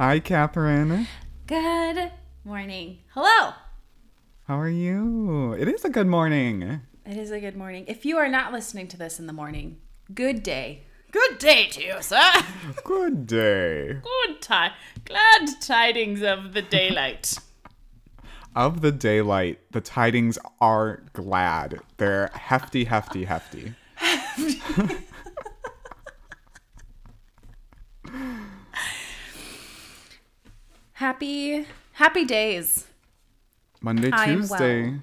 Hi, 0.00 0.20
Catherine. 0.20 1.08
Good 1.48 2.12
morning. 2.44 2.98
Hello. 3.14 3.54
How 4.46 4.56
are 4.60 4.68
you? 4.68 5.54
It 5.54 5.66
is 5.66 5.84
a 5.84 5.90
good 5.90 6.06
morning. 6.06 6.82
It 7.04 7.16
is 7.16 7.32
a 7.32 7.40
good 7.40 7.56
morning. 7.56 7.84
If 7.88 8.06
you 8.06 8.16
are 8.16 8.28
not 8.28 8.52
listening 8.52 8.86
to 8.88 8.96
this 8.96 9.18
in 9.18 9.26
the 9.26 9.32
morning, 9.32 9.80
good 10.14 10.44
day. 10.44 10.84
Good 11.10 11.38
day 11.38 11.66
to 11.70 11.82
you, 11.82 12.00
sir. 12.00 12.22
Good 12.84 13.26
day. 13.26 13.94
Good 13.94 14.40
time. 14.40 14.70
Glad 15.04 15.48
tidings 15.60 16.22
of 16.22 16.52
the 16.52 16.62
daylight. 16.62 17.36
Of 18.54 18.80
the 18.80 18.92
daylight, 18.92 19.60
the 19.72 19.80
tidings 19.80 20.38
are 20.60 21.02
glad. 21.12 21.80
They're 21.96 22.30
hefty, 22.34 22.84
hefty, 22.84 23.24
hefty. 23.24 23.74
happy, 30.98 31.64
happy 31.92 32.24
days. 32.24 32.86
Monday, 33.80 34.10
I 34.12 34.24
am 34.26 34.38
Tuesday. 34.40 34.94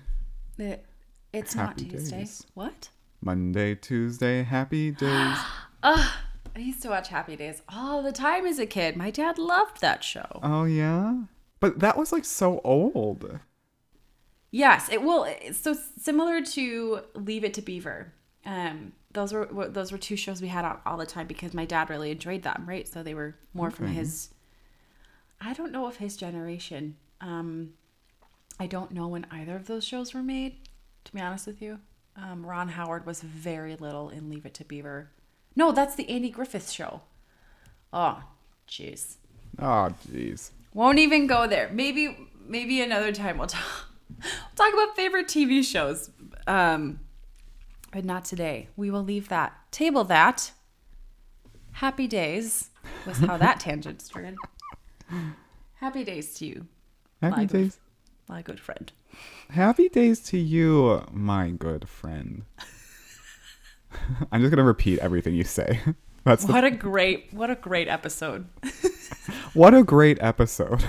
It, 0.57 0.85
it's 1.31 1.53
Happy 1.53 1.83
not 1.83 1.91
Tuesday. 1.91 2.17
days. 2.19 2.45
What? 2.53 2.89
Monday, 3.21 3.75
Tuesday, 3.75 4.43
happy 4.43 4.91
days. 5.03 5.37
I 5.83 6.59
used 6.59 6.81
to 6.83 6.89
watch 6.89 7.09
Happy 7.09 7.35
Days 7.35 7.61
all 7.69 8.01
the 8.01 8.11
time 8.13 8.45
as 8.45 8.59
a 8.59 8.65
kid. 8.65 8.95
My 8.95 9.11
dad 9.11 9.37
loved 9.37 9.81
that 9.81 10.03
show. 10.03 10.25
oh, 10.41 10.63
yeah? 10.63 11.23
But 11.59 11.79
that 11.79 11.97
was 11.97 12.11
like 12.11 12.23
so 12.25 12.61
old. 12.63 13.39
Yes, 14.51 14.89
it 14.89 15.01
will. 15.01 15.27
So 15.51 15.75
similar 15.99 16.41
to 16.41 17.01
Leave 17.13 17.43
It 17.43 17.53
to 17.55 17.61
Beaver. 17.61 18.13
Um, 18.45 18.93
those 19.11 19.33
were 19.33 19.47
were- 19.47 19.67
those 19.69 19.91
were 19.91 19.97
two 19.97 20.15
shows 20.15 20.41
we 20.41 20.47
had 20.47 20.63
on 20.65 20.77
all 20.85 20.97
the 20.97 21.05
time 21.05 21.27
because 21.27 21.53
my 21.53 21.65
dad 21.65 21.89
really 21.89 22.11
enjoyed 22.11 22.43
them. 22.43 22.63
Right, 22.67 22.87
so 22.87 23.03
they 23.03 23.13
were 23.13 23.35
more 23.53 23.69
from 23.71 23.87
his. 23.87 24.29
I 25.41 25.53
don't 25.53 25.71
know 25.71 25.87
if 25.87 25.97
his 25.97 26.17
generation. 26.17 26.95
Um, 27.21 27.73
I 28.59 28.67
don't 28.67 28.91
know 28.91 29.07
when 29.07 29.25
either 29.31 29.55
of 29.55 29.67
those 29.67 29.83
shows 29.83 30.13
were 30.13 30.23
made. 30.23 30.57
To 31.05 31.13
be 31.13 31.21
honest 31.21 31.45
with 31.45 31.61
you, 31.61 31.79
um, 32.15 32.45
Ron 32.45 32.69
Howard 32.69 33.05
was 33.05 33.21
very 33.21 33.75
little 33.75 34.09
in 34.09 34.29
Leave 34.29 34.45
It 34.45 34.53
to 34.55 34.63
Beaver. 34.65 35.11
No, 35.55 35.71
that's 35.71 35.95
the 35.95 36.09
Andy 36.09 36.29
Griffith 36.29 36.69
show. 36.69 37.01
Oh, 37.93 38.23
jeez. 38.67 39.15
Oh, 39.59 39.93
jeez. 40.09 40.51
Won't 40.73 40.99
even 40.99 41.27
go 41.27 41.47
there. 41.47 41.69
Maybe 41.71 42.29
maybe 42.47 42.81
another 42.81 43.11
time 43.11 43.37
we'll 43.37 43.47
talk 43.47 43.63
we'll 44.09 44.29
talk 44.55 44.73
about 44.73 44.95
favorite 44.95 45.27
TV 45.27 45.63
shows. 45.63 46.09
Um 46.47 46.99
but 47.91 48.03
not 48.03 48.25
today. 48.25 48.67
We 48.75 48.91
will 48.91 49.03
leave 49.03 49.29
that. 49.29 49.53
Table 49.71 50.03
that. 50.05 50.51
Happy 51.71 52.07
days 52.07 52.71
was 53.05 53.19
how 53.19 53.37
that 53.37 53.59
tangent 53.61 54.01
started. 54.01 54.35
Happy 55.75 56.03
days 56.03 56.33
to 56.35 56.45
you, 56.45 56.67
Happy 57.21 57.35
My 57.35 57.45
good- 57.45 57.57
days. 57.63 57.79
my 58.27 58.41
good 58.41 58.59
friend. 58.59 58.91
Happy 59.49 59.87
days 59.89 60.19
to 60.21 60.37
you, 60.37 61.03
my 61.11 61.49
good 61.51 61.87
friend. 61.87 62.43
I'm 64.31 64.41
just 64.41 64.51
gonna 64.51 64.63
repeat 64.63 64.99
everything 64.99 65.35
you 65.35 65.43
say. 65.43 65.79
That's 66.25 66.43
the, 66.45 66.53
What 66.53 66.63
a 66.63 66.71
great 66.71 67.27
what 67.31 67.49
a 67.51 67.55
great 67.55 67.87
episode. 67.87 68.47
what 69.53 69.73
a 69.75 69.83
great 69.83 70.17
episode. 70.21 70.83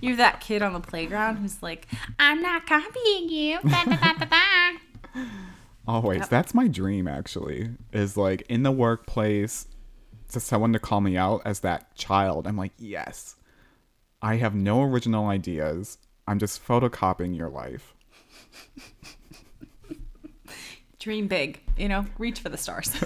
You're 0.00 0.16
that 0.16 0.40
kid 0.40 0.62
on 0.62 0.72
the 0.72 0.80
playground 0.80 1.36
who's 1.36 1.62
like, 1.62 1.86
I'm 2.18 2.42
not 2.42 2.66
copying 2.66 3.28
you. 3.28 3.58
Da, 3.62 3.84
da, 3.84 3.96
da, 3.96 4.12
da, 4.14 4.24
da." 5.14 5.22
Always. 5.86 6.20
Yep. 6.20 6.28
That's 6.28 6.54
my 6.54 6.68
dream 6.68 7.08
actually. 7.08 7.70
Is 7.92 8.16
like 8.16 8.42
in 8.48 8.62
the 8.62 8.72
workplace 8.72 9.66
to 10.32 10.40
someone 10.40 10.72
to 10.72 10.78
call 10.78 11.00
me 11.00 11.16
out 11.16 11.42
as 11.44 11.60
that 11.60 11.94
child. 11.94 12.46
I'm 12.46 12.56
like, 12.56 12.72
"Yes. 12.78 13.36
I 14.20 14.36
have 14.36 14.54
no 14.54 14.82
original 14.82 15.26
ideas. 15.26 15.98
I'm 16.26 16.38
just 16.38 16.66
photocopying 16.66 17.36
your 17.36 17.48
life." 17.48 17.94
dream 21.02 21.26
big, 21.26 21.60
you 21.76 21.88
know, 21.88 22.06
reach 22.16 22.38
for 22.38 22.48
the 22.48 22.56
stars. 22.56 22.94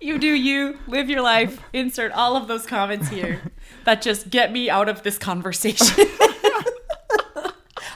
you 0.00 0.18
do 0.18 0.26
you, 0.26 0.78
live 0.86 1.08
your 1.08 1.22
life, 1.22 1.58
insert 1.72 2.12
all 2.12 2.36
of 2.36 2.46
those 2.46 2.66
comments 2.66 3.08
here 3.08 3.40
that 3.84 4.02
just 4.02 4.28
get 4.28 4.52
me 4.52 4.68
out 4.68 4.90
of 4.90 5.02
this 5.02 5.16
conversation. 5.16 5.86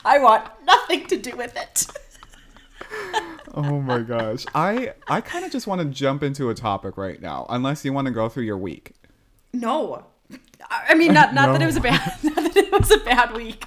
I 0.07 0.19
want 0.19 0.49
nothing 0.65 1.07
to 1.09 1.19
do 1.19 1.37
with 1.37 1.55
it. 1.55 1.87
Oh 3.59 3.81
my 3.81 4.01
gosh. 4.01 4.45
I 4.55 4.93
I 5.09 5.21
kind 5.21 5.45
of 5.45 5.51
just 5.51 5.67
want 5.67 5.81
to 5.81 5.87
jump 5.87 6.23
into 6.23 6.49
a 6.51 6.55
topic 6.55 6.97
right 6.97 7.21
now 7.21 7.45
unless 7.51 7.85
you 7.85 7.93
want 7.93 8.07
to 8.07 8.13
go 8.13 8.29
through 8.29 8.45
your 8.45 8.59
week. 8.59 8.93
No. 9.53 10.05
I 10.71 10.95
mean 10.95 11.13
not 11.13 11.35
not 11.35 11.53
that 11.53 11.63
it 11.63 11.67
was 11.67 11.77
a 11.77 11.81
bad 11.81 12.19
not 12.23 12.35
that 12.37 12.57
it 12.57 12.73
was 12.73 12.91
a 12.91 12.99
bad 12.99 13.35
week. 13.35 13.65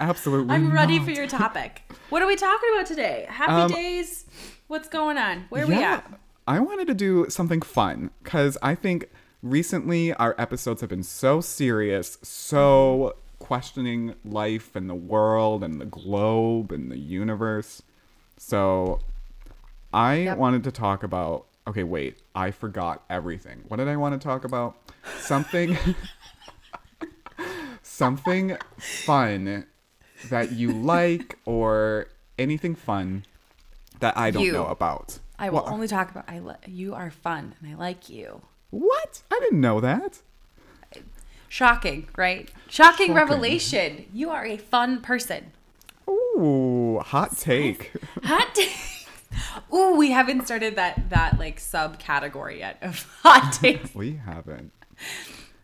Absolutely. 0.00 0.54
I'm 0.54 0.72
ready 0.72 0.98
not. 0.98 1.04
for 1.04 1.10
your 1.10 1.26
topic. 1.26 1.82
What 2.08 2.22
are 2.22 2.26
we 2.26 2.36
talking 2.36 2.70
about 2.74 2.86
today? 2.86 3.26
Happy 3.28 3.52
Um, 3.52 3.70
days. 3.70 4.24
What's 4.68 4.88
going 4.88 5.18
on? 5.18 5.46
Where 5.50 5.64
are 5.64 5.66
we 5.66 5.74
at? 5.74 6.10
I 6.46 6.60
wanted 6.60 6.86
to 6.88 6.94
do 6.94 7.26
something 7.28 7.60
fun 7.62 8.10
because 8.22 8.56
I 8.62 8.74
think 8.74 9.10
recently 9.42 10.12
our 10.14 10.34
episodes 10.38 10.80
have 10.80 10.90
been 10.90 11.02
so 11.02 11.40
serious, 11.40 12.18
so 12.22 13.16
questioning 13.38 14.14
life 14.24 14.74
and 14.74 14.88
the 14.88 14.94
world 14.94 15.62
and 15.62 15.80
the 15.80 15.84
globe 15.86 16.72
and 16.72 16.90
the 16.90 16.98
universe. 16.98 17.82
So 18.36 19.00
I 19.92 20.14
Yep. 20.16 20.38
wanted 20.38 20.64
to 20.64 20.72
talk 20.72 21.02
about. 21.02 21.46
Okay, 21.66 21.82
wait. 21.82 22.18
I 22.34 22.50
forgot 22.50 23.02
everything. 23.08 23.64
What 23.68 23.78
did 23.78 23.88
I 23.88 23.96
want 23.96 24.20
to 24.20 24.24
talk 24.24 24.44
about? 24.44 24.76
Something. 25.18 25.78
something 27.82 28.56
fun 28.78 29.66
that 30.28 30.52
you 30.52 30.72
like 30.72 31.38
or 31.44 32.06
anything 32.38 32.74
fun 32.74 33.24
that 34.00 34.16
I 34.16 34.30
don't 34.30 34.44
You. 34.44 34.52
know 34.52 34.66
about. 34.66 35.18
I 35.38 35.50
will 35.50 35.62
What? 35.62 35.72
only 35.72 35.88
talk 35.88 36.10
about 36.10 36.24
I 36.28 36.38
li- 36.38 36.54
you 36.66 36.94
are 36.94 37.10
fun 37.10 37.54
and 37.60 37.70
I 37.70 37.74
like 37.76 38.08
you. 38.08 38.42
What? 38.70 39.22
I 39.30 39.38
didn't 39.40 39.60
know 39.60 39.80
that. 39.80 40.20
Shocking, 41.48 42.08
right? 42.16 42.50
Shocking, 42.68 43.08
Shocking. 43.08 43.14
revelation. 43.14 44.06
You 44.12 44.30
are 44.30 44.44
a 44.44 44.56
fun 44.56 45.00
person. 45.00 45.52
Ooh, 46.36 46.98
hot 47.00 47.36
take. 47.36 47.92
Hot 48.24 48.54
takes. 48.54 49.06
Ooh, 49.72 49.96
we 49.96 50.10
haven't 50.10 50.44
started 50.44 50.76
that 50.76 51.10
that 51.10 51.38
like 51.38 51.58
subcategory 51.58 52.58
yet 52.58 52.78
of 52.82 53.02
hot 53.22 53.52
takes. 53.52 53.94
we 53.94 54.16
haven't. 54.24 54.72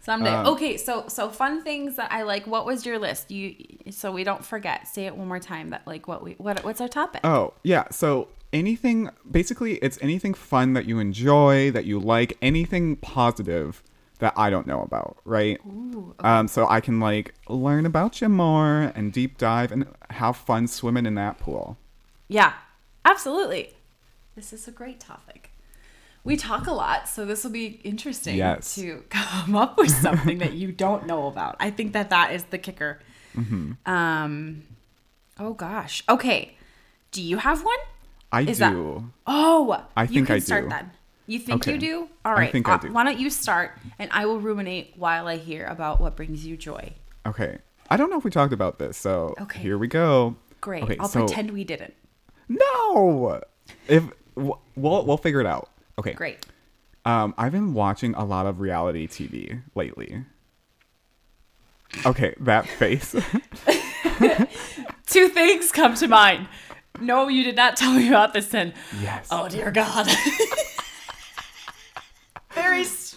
Someday. 0.01 0.31
Um, 0.31 0.47
okay, 0.47 0.77
so 0.77 1.05
so 1.09 1.29
fun 1.29 1.63
things 1.63 1.97
that 1.97 2.11
I 2.11 2.23
like. 2.23 2.47
What 2.47 2.67
was 2.67 2.87
your 2.87 2.99
list? 2.99 3.31
You 3.31 3.55
so 3.91 4.11
we 4.13 4.25
don't 4.25 4.45
forget. 4.45 4.89
Say 4.89 5.07
it 5.07 5.17
one 5.17 5.29
more 5.29 5.39
time. 5.39 5.71
That 5.71 5.87
like 5.87 6.09
what 6.09 6.23
we 6.23 6.33
what 6.33 6.65
what's 6.65 6.81
our 6.81 6.89
topic? 6.89 7.21
Oh, 7.23 7.55
yeah. 7.63 7.85
So 7.91 8.29
anything, 8.53 9.11
basically, 9.31 9.75
it's 9.77 9.99
anything 10.01 10.35
fun 10.35 10.73
that 10.73 10.87
you 10.87 10.99
enjoy, 10.99 11.71
that 11.73 11.85
you 11.85 11.99
like, 11.99 12.37
anything 12.43 12.97
positive 12.97 13.83
that 14.21 14.33
I 14.37 14.49
don't 14.51 14.67
know 14.67 14.81
about, 14.83 15.17
right? 15.25 15.59
Ooh, 15.67 16.15
Um, 16.21 16.49
so 16.49 16.67
I 16.69 16.81
can 16.81 17.01
like 17.01 17.35
learn 17.49 17.85
about 17.87 18.21
you 18.21 18.29
more 18.29 18.93
and 18.95 19.13
deep 19.13 19.37
dive 19.39 19.73
and 19.73 19.87
have 20.11 20.37
fun 20.37 20.67
swimming 20.69 21.07
in 21.07 21.15
that 21.17 21.39
pool. 21.39 21.77
Yeah, 22.29 22.53
absolutely. 23.05 23.75
This 24.37 24.53
is 24.53 24.69
a 24.69 24.71
great 24.71 25.01
topic. 25.01 25.51
We 26.23 26.37
talk 26.37 26.67
a 26.67 26.73
lot, 26.73 27.09
so 27.09 27.25
this 27.25 27.43
will 27.45 27.51
be 27.51 27.81
interesting 27.83 28.37
Yes. 28.37 28.75
to 28.75 29.03
come 29.11 29.57
up 29.57 29.79
with 29.79 29.91
something 29.91 30.39
that 30.39 30.53
you 30.53 30.71
don't 30.71 31.07
know 31.07 31.27
about. 31.27 31.57
I 31.59 31.71
think 31.71 31.93
that 31.95 32.11
that 32.11 32.33
is 32.33 32.45
the 32.45 32.59
kicker. 32.59 33.01
Mm-hmm. 33.37 33.73
Um, 33.91 34.63
oh 35.39 35.55
gosh. 35.55 36.03
Okay. 36.09 36.57
Do 37.11 37.23
you 37.23 37.39
have 37.39 37.65
one? 37.65 37.79
I 38.31 38.43
Is 38.43 38.59
that- 38.59 38.73
do. 38.73 39.11
Oh, 39.27 39.85
I 39.97 40.03
you 40.03 40.09
think 40.09 40.27
can 40.29 40.37
I 40.37 40.39
start 40.41 40.65
do. 40.65 40.69
then. 40.69 40.91
You 41.31 41.39
think 41.39 41.63
Okay. 41.63 41.75
you 41.75 41.79
do? 41.79 42.09
All 42.25 42.33
right. 42.35 42.49
I 42.49 42.53
think 42.53 42.69
I 42.69 42.75
uh, 42.75 42.79
do. 42.79 42.93
Why 42.93 43.05
don't 43.05 43.21
you 43.21 43.31
start, 43.31 43.79
and 44.01 44.11
I 44.13 44.27
will 44.27 44.41
ruminate 44.41 44.95
while 44.97 45.29
I 45.29 45.37
hear 45.37 45.65
about 45.67 46.01
what 46.01 46.17
brings 46.17 46.45
you 46.45 46.57
joy. 46.57 46.93
Okay. 47.25 47.59
I 47.89 47.97
don't 47.97 48.11
know 48.11 48.19
if 48.19 48.25
we 48.25 48.33
talked 48.33 48.53
about 48.53 48.81
this, 48.81 48.97
so 48.97 49.35
Okay. 49.41 49.61
here 49.61 49.79
we 49.79 49.87
go. 49.87 50.35
Great. 50.61 50.83
Okay, 50.83 50.97
I'll 50.99 51.07
so- 51.07 51.21
pretend 51.27 51.53
we 51.53 51.63
didn't. 51.63 51.95
No. 52.49 53.41
If 53.87 54.03
we'll 54.35 54.59
we'll 54.75 55.17
figure 55.19 55.41
it 55.41 55.47
out. 55.47 55.71
Okay. 56.01 56.15
Great. 56.15 56.45
Um, 57.05 57.33
I've 57.39 57.53
been 57.53 57.75
watching 57.75 58.13
a 58.17 58.25
lot 58.25 58.47
of 58.47 58.59
reality 58.59 59.07
TV 59.07 59.63
lately. 59.77 60.25
Okay, 62.05 62.35
that 62.41 62.67
face. 62.81 63.15
Two 65.07 65.29
things 65.29 65.71
come 65.71 65.95
to 65.95 66.09
mind. 66.09 66.49
No, 67.01 67.29
you 67.29 67.45
did 67.45 67.55
not 67.57 67.77
tell 67.77 67.93
me 67.93 68.09
about 68.09 68.33
this 68.35 68.49
then. 68.49 68.75
yes. 69.01 69.29
Oh 69.31 69.49
dear 69.49 69.71
God. 69.71 70.09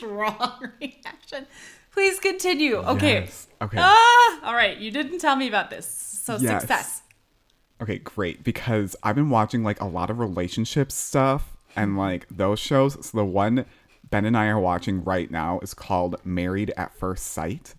Very 0.04 0.28
strong 0.30 0.70
reaction. 0.82 1.48
Please 1.92 2.20
continue. 2.20 2.78
Okay. 2.78 3.14
Yes. 3.22 3.48
Okay. 3.62 3.78
Ah, 3.80 4.40
all 4.46 4.54
right. 4.56 4.78
You 4.78 4.92
didn't 4.92 5.20
tell 5.20 5.36
me 5.36 5.48
about 5.48 5.70
this. 5.70 5.86
So 5.88 6.38
Yes. 6.38 6.62
success. 6.62 7.02
Okay, 7.82 7.98
great. 8.00 8.44
Because 8.44 8.96
I've 9.04 9.16
been 9.16 9.30
watching 9.30 9.64
like 9.64 9.80
a 9.82 9.86
lot 9.86 10.10
of 10.10 10.20
relationship 10.20 10.92
stuff 10.92 11.56
and 11.76 11.98
like 11.98 12.26
those 12.30 12.60
shows. 12.60 12.94
So 13.06 13.18
the 13.18 13.26
one 13.26 13.66
Ben 14.10 14.26
and 14.26 14.38
I 14.38 14.48
are 14.48 14.60
watching 14.60 15.04
right 15.04 15.30
now 15.30 15.60
is 15.62 15.74
called 15.74 16.16
Married 16.24 16.72
at 16.78 16.96
First 16.96 17.28
Sight. 17.28 17.76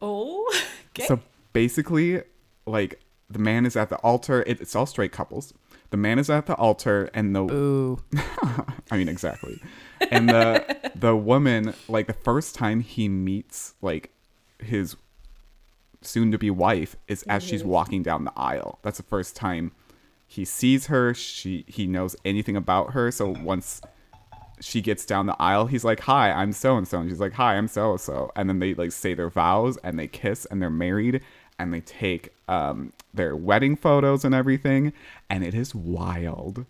Oh, 0.00 0.50
okay. 0.96 1.06
So 1.06 1.20
basically, 1.52 2.22
like 2.66 3.00
the 3.28 3.38
man 3.38 3.66
is 3.66 3.76
at 3.76 3.88
the 3.88 3.96
altar. 3.96 4.42
It, 4.46 4.60
it's 4.60 4.74
all 4.76 4.86
straight 4.86 5.12
couples. 5.12 5.52
The 5.90 5.96
man 5.98 6.18
is 6.18 6.30
at 6.30 6.46
the 6.46 6.54
altar, 6.54 7.10
and 7.12 7.34
the 7.36 7.42
Ooh. 7.42 7.98
I 8.90 8.96
mean 8.96 9.08
exactly, 9.08 9.60
and 10.10 10.28
the 10.28 10.81
the 11.02 11.16
woman 11.16 11.74
like 11.88 12.06
the 12.06 12.12
first 12.12 12.54
time 12.54 12.78
he 12.78 13.08
meets 13.08 13.74
like 13.82 14.12
his 14.60 14.96
soon 16.00 16.30
to 16.30 16.38
be 16.38 16.48
wife 16.48 16.94
is 17.08 17.24
as 17.24 17.42
she's 17.42 17.64
walking 17.64 18.04
down 18.04 18.24
the 18.24 18.32
aisle. 18.36 18.78
That's 18.82 18.98
the 18.98 19.02
first 19.02 19.34
time 19.34 19.72
he 20.28 20.44
sees 20.44 20.86
her. 20.86 21.12
She 21.12 21.64
he 21.66 21.88
knows 21.88 22.14
anything 22.24 22.54
about 22.54 22.92
her. 22.92 23.10
So 23.10 23.34
once 23.42 23.82
she 24.60 24.80
gets 24.80 25.04
down 25.04 25.26
the 25.26 25.34
aisle, 25.40 25.66
he's 25.66 25.84
like, 25.84 25.98
"Hi, 26.00 26.30
I'm 26.30 26.52
so 26.52 26.76
and 26.76 26.86
so," 26.86 27.00
and 27.00 27.10
she's 27.10 27.18
like, 27.18 27.32
"Hi, 27.32 27.56
I'm 27.56 27.66
so 27.66 27.90
and 27.90 28.00
so," 28.00 28.30
and 28.36 28.48
then 28.48 28.60
they 28.60 28.72
like 28.72 28.92
say 28.92 29.12
their 29.12 29.28
vows 29.28 29.78
and 29.78 29.98
they 29.98 30.06
kiss 30.06 30.44
and 30.46 30.62
they're 30.62 30.70
married 30.70 31.20
and 31.58 31.74
they 31.74 31.80
take 31.80 32.32
um, 32.46 32.92
their 33.12 33.34
wedding 33.34 33.74
photos 33.74 34.24
and 34.24 34.36
everything, 34.36 34.92
and 35.28 35.42
it 35.42 35.52
is 35.52 35.74
wild. 35.74 36.64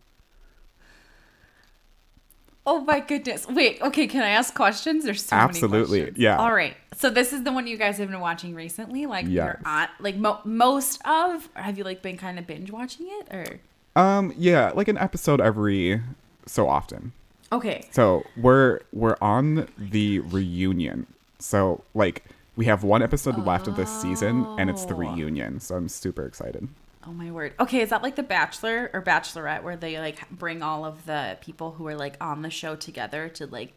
Oh 2.64 2.80
my 2.82 3.00
goodness. 3.00 3.46
Wait, 3.48 3.82
okay, 3.82 4.06
can 4.06 4.22
I 4.22 4.28
ask 4.30 4.54
questions? 4.54 5.04
There's 5.04 5.24
so 5.24 5.34
Absolutely, 5.34 5.68
many 5.68 5.82
questions. 5.84 6.08
Absolutely. 6.10 6.22
Yeah. 6.22 6.36
All 6.38 6.54
right. 6.54 6.76
So 6.96 7.10
this 7.10 7.32
is 7.32 7.42
the 7.42 7.52
one 7.52 7.66
you 7.66 7.76
guys 7.76 7.98
have 7.98 8.08
been 8.10 8.20
watching 8.20 8.54
recently? 8.54 9.06
Like 9.06 9.24
Yes. 9.26 9.32
you're 9.34 9.60
on 9.64 9.88
like 9.98 10.16
mo- 10.16 10.40
most 10.44 11.00
of 11.04 11.48
or 11.56 11.62
have 11.62 11.76
you 11.76 11.84
like 11.84 12.02
been 12.02 12.16
kind 12.16 12.38
of 12.38 12.46
binge 12.46 12.70
watching 12.70 13.06
it 13.08 13.34
or 13.34 13.60
Um, 14.00 14.32
yeah, 14.36 14.70
like 14.74 14.86
an 14.88 14.96
episode 14.98 15.40
every 15.40 16.00
so 16.46 16.68
often. 16.68 17.12
Okay. 17.50 17.86
So 17.90 18.24
we're 18.36 18.80
we're 18.92 19.16
on 19.20 19.66
the 19.76 20.20
reunion. 20.20 21.06
So 21.40 21.82
like 21.94 22.24
we 22.54 22.66
have 22.66 22.84
one 22.84 23.02
episode 23.02 23.38
left 23.44 23.66
of 23.66 23.76
this 23.76 23.90
season, 24.00 24.46
and 24.58 24.70
it's 24.70 24.84
the 24.84 24.94
Oh. 24.94 24.98
reunion. 24.98 25.58
So 25.58 25.74
I'm 25.74 25.88
super 25.88 26.24
excited. 26.26 26.68
Oh 27.06 27.12
my 27.12 27.30
word. 27.30 27.54
Okay, 27.58 27.80
is 27.80 27.90
that 27.90 28.02
like 28.02 28.14
The 28.16 28.22
Bachelor 28.22 28.90
or 28.92 29.02
Bachelorette 29.02 29.62
where 29.62 29.76
they 29.76 29.98
like 29.98 30.28
bring 30.30 30.62
all 30.62 30.84
of 30.84 31.04
the 31.06 31.36
people 31.40 31.72
who 31.72 31.86
are 31.88 31.96
like 31.96 32.16
on 32.20 32.42
the 32.42 32.50
show 32.50 32.76
together 32.76 33.28
to 33.30 33.46
like 33.46 33.74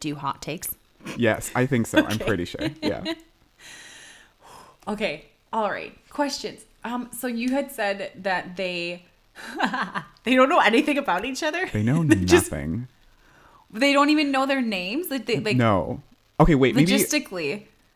do 0.00 0.14
hot 0.14 0.42
takes? 0.42 0.74
Yes, 1.16 1.50
I 1.54 1.66
think 1.66 1.86
so. 1.86 2.04
I'm 2.04 2.18
pretty 2.18 2.44
sure. 2.44 2.60
Yeah. 2.82 3.04
Okay. 4.86 5.24
All 5.52 5.70
right. 5.70 5.96
Questions. 6.10 6.64
Um 6.84 7.08
so 7.16 7.26
you 7.26 7.50
had 7.50 7.70
said 7.72 8.12
that 8.16 8.56
they 8.56 9.04
they 10.24 10.34
don't 10.34 10.48
know 10.48 10.60
anything 10.60 10.98
about 10.98 11.24
each 11.24 11.42
other? 11.42 11.66
They 11.72 11.82
know 11.82 12.04
Just- 12.24 12.50
nothing. 12.52 12.88
they 13.70 13.92
don't 13.92 14.10
even 14.10 14.30
know 14.30 14.46
their 14.46 14.60
names? 14.62 15.10
Like 15.10 15.26
they 15.26 15.40
like 15.40 15.56
no. 15.56 16.02
Okay, 16.40 16.54
wait. 16.54 16.74
Maybe. 16.74 16.86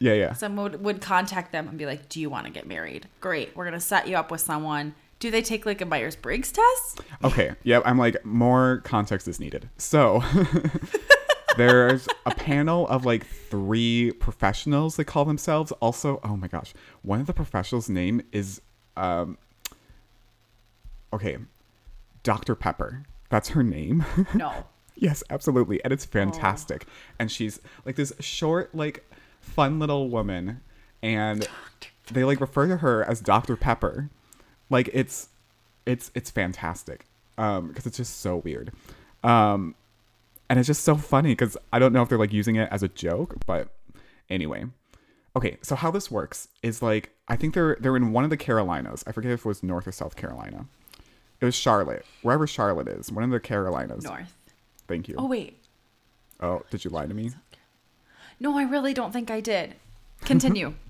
Yeah, 0.00 0.12
yeah. 0.12 0.32
someone 0.34 0.72
would, 0.72 0.84
would 0.84 1.00
contact 1.00 1.50
them 1.50 1.68
and 1.68 1.76
be 1.76 1.86
like, 1.86 2.08
"Do 2.08 2.20
you 2.20 2.30
want 2.30 2.46
to 2.46 2.52
get 2.52 2.66
married? 2.66 3.08
Great, 3.20 3.56
we're 3.56 3.64
gonna 3.64 3.80
set 3.80 4.06
you 4.06 4.16
up 4.16 4.30
with 4.30 4.40
someone. 4.40 4.94
Do 5.18 5.30
they 5.30 5.42
take 5.42 5.66
like 5.66 5.80
a 5.80 5.86
Myers 5.86 6.14
Briggs 6.14 6.52
test? 6.52 7.00
Okay. 7.24 7.52
Yeah, 7.64 7.80
I'm 7.84 7.98
like 7.98 8.24
more 8.24 8.80
context 8.84 9.26
is 9.26 9.40
needed. 9.40 9.68
So 9.76 10.22
there's 11.56 12.06
a 12.24 12.30
panel 12.30 12.86
of 12.86 13.04
like 13.04 13.26
three 13.26 14.12
professionals 14.12 14.96
they 14.96 15.04
call 15.04 15.24
themselves. 15.24 15.72
Also, 15.80 16.20
oh 16.22 16.36
my 16.36 16.46
gosh, 16.46 16.72
one 17.02 17.20
of 17.20 17.26
the 17.26 17.32
professionals' 17.32 17.88
name 17.88 18.22
is 18.30 18.60
um 18.96 19.38
okay, 21.12 21.38
Dr. 22.22 22.54
Pepper. 22.54 23.02
That's 23.30 23.50
her 23.50 23.64
name. 23.64 24.04
No. 24.34 24.66
yes, 24.94 25.24
absolutely. 25.30 25.82
And 25.82 25.92
it's 25.92 26.04
fantastic. 26.04 26.86
And 27.18 27.30
she's 27.30 27.60
like 27.84 27.96
this 27.96 28.12
short, 28.20 28.74
like 28.74 29.04
fun 29.48 29.78
little 29.78 30.08
woman 30.08 30.60
and 31.02 31.48
they 32.12 32.24
like 32.24 32.40
refer 32.40 32.66
to 32.68 32.78
her 32.78 33.04
as 33.04 33.20
Dr. 33.20 33.56
Pepper. 33.56 34.10
Like 34.70 34.90
it's 34.92 35.28
it's 35.86 36.10
it's 36.14 36.30
fantastic. 36.30 37.06
Um 37.36 37.68
because 37.68 37.86
it's 37.86 37.96
just 37.96 38.20
so 38.20 38.36
weird. 38.36 38.72
Um 39.24 39.74
and 40.48 40.58
it's 40.58 40.66
just 40.66 40.84
so 40.84 40.96
funny 40.96 41.34
cuz 41.34 41.56
I 41.72 41.78
don't 41.78 41.92
know 41.92 42.02
if 42.02 42.08
they're 42.08 42.18
like 42.18 42.32
using 42.32 42.56
it 42.56 42.68
as 42.70 42.82
a 42.82 42.88
joke, 42.88 43.36
but 43.46 43.74
anyway. 44.30 44.66
Okay, 45.36 45.58
so 45.62 45.76
how 45.76 45.90
this 45.90 46.10
works 46.10 46.48
is 46.62 46.82
like 46.82 47.10
I 47.28 47.36
think 47.36 47.54
they're 47.54 47.76
they're 47.80 47.96
in 47.96 48.12
one 48.12 48.24
of 48.24 48.30
the 48.30 48.36
Carolinas. 48.36 49.04
I 49.06 49.12
forget 49.12 49.32
if 49.32 49.40
it 49.40 49.48
was 49.48 49.62
North 49.62 49.86
or 49.86 49.92
South 49.92 50.16
Carolina. 50.16 50.66
It 51.40 51.44
was 51.44 51.54
Charlotte. 51.54 52.04
Wherever 52.22 52.48
Charlotte 52.48 52.88
is, 52.88 53.12
one 53.12 53.22
of 53.22 53.30
the 53.30 53.38
Carolinas. 53.38 54.04
North. 54.04 54.34
Thank 54.88 55.08
you. 55.08 55.14
Oh 55.18 55.26
wait. 55.26 55.62
Oh, 56.40 56.62
did 56.70 56.84
you 56.84 56.90
lie 56.90 57.06
to 57.06 57.14
me? 57.14 57.30
No, 58.40 58.56
I 58.56 58.62
really 58.62 58.94
don't 58.94 59.12
think 59.12 59.30
I 59.30 59.40
did. 59.40 59.74
Continue. 60.24 60.74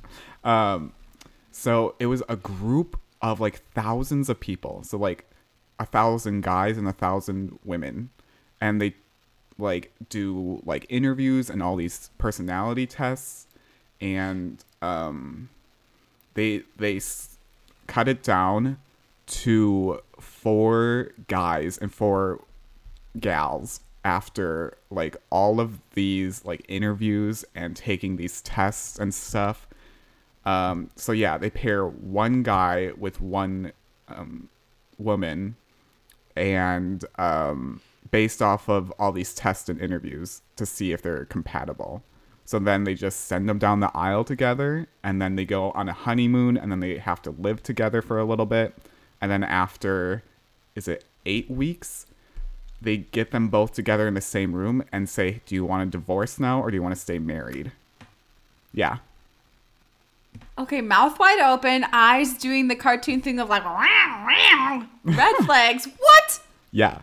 So 1.50 1.94
it 1.98 2.06
was 2.06 2.22
a 2.28 2.36
group 2.36 2.98
of 3.20 3.40
like 3.40 3.60
thousands 3.72 4.28
of 4.28 4.38
people. 4.38 4.82
So 4.84 4.96
like 4.96 5.28
a 5.80 5.84
thousand 5.86 6.42
guys 6.42 6.78
and 6.78 6.86
a 6.86 6.92
thousand 6.92 7.58
women. 7.64 8.10
And 8.60 8.80
they 8.80 8.94
like 9.58 9.92
do 10.08 10.62
like 10.64 10.86
interviews 10.88 11.50
and 11.50 11.62
all 11.62 11.76
these 11.76 12.10
personality 12.18 12.86
tests. 12.86 13.46
And 14.00 14.62
um 14.82 15.48
they 16.34 16.62
they 16.76 16.96
s- 16.98 17.38
cut 17.88 18.06
it 18.08 18.22
down 18.22 18.78
to 19.26 20.00
four 20.20 21.10
guys 21.26 21.76
and 21.78 21.92
four 21.92 22.44
gals 23.18 23.80
after 24.04 24.76
like 24.90 25.16
all 25.30 25.60
of 25.60 25.80
these 25.94 26.44
like 26.44 26.64
interviews 26.68 27.44
and 27.54 27.76
taking 27.76 28.16
these 28.16 28.40
tests 28.42 28.98
and 28.98 29.12
stuff 29.12 29.68
um, 30.48 30.88
so 30.96 31.12
yeah, 31.12 31.36
they 31.36 31.50
pair 31.50 31.86
one 31.86 32.42
guy 32.42 32.92
with 32.96 33.20
one 33.20 33.72
um, 34.08 34.48
woman, 34.96 35.56
and 36.36 37.04
um, 37.18 37.82
based 38.10 38.40
off 38.40 38.66
of 38.70 38.90
all 38.98 39.12
these 39.12 39.34
tests 39.34 39.68
and 39.68 39.78
interviews 39.78 40.40
to 40.56 40.64
see 40.64 40.92
if 40.92 41.02
they're 41.02 41.26
compatible. 41.26 42.02
So 42.46 42.58
then 42.58 42.84
they 42.84 42.94
just 42.94 43.26
send 43.26 43.46
them 43.46 43.58
down 43.58 43.80
the 43.80 43.94
aisle 43.94 44.24
together, 44.24 44.86
and 45.02 45.20
then 45.20 45.36
they 45.36 45.44
go 45.44 45.70
on 45.72 45.86
a 45.86 45.92
honeymoon, 45.92 46.56
and 46.56 46.72
then 46.72 46.80
they 46.80 46.96
have 46.96 47.20
to 47.22 47.30
live 47.32 47.62
together 47.62 48.00
for 48.00 48.18
a 48.18 48.24
little 48.24 48.46
bit, 48.46 48.74
and 49.20 49.30
then 49.30 49.44
after, 49.44 50.22
is 50.74 50.88
it 50.88 51.04
eight 51.26 51.50
weeks? 51.50 52.06
They 52.80 52.98
get 52.98 53.30
them 53.32 53.48
both 53.48 53.72
together 53.72 54.06
in 54.06 54.14
the 54.14 54.20
same 54.20 54.54
room 54.54 54.84
and 54.92 55.08
say, 55.08 55.40
"Do 55.46 55.54
you 55.54 55.64
want 55.64 55.90
to 55.90 55.98
divorce 55.98 56.38
now, 56.38 56.60
or 56.60 56.70
do 56.70 56.76
you 56.76 56.82
want 56.82 56.94
to 56.94 57.00
stay 57.00 57.18
married?" 57.18 57.72
Yeah, 58.72 58.98
Okay, 60.58 60.80
mouth 60.80 61.18
wide 61.18 61.40
open, 61.40 61.84
eyes 61.92 62.34
doing 62.34 62.68
the 62.68 62.76
cartoon 62.76 63.20
thing 63.20 63.38
of 63.40 63.48
like 63.48 63.64
red 63.64 65.36
flags. 65.46 65.86
What? 65.98 66.40
yeah. 66.72 67.00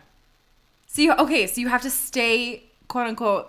So 0.86 1.02
you 1.02 1.12
okay? 1.14 1.46
So 1.46 1.60
you 1.60 1.68
have 1.68 1.82
to 1.82 1.90
stay 1.90 2.64
quote 2.88 3.06
unquote 3.08 3.48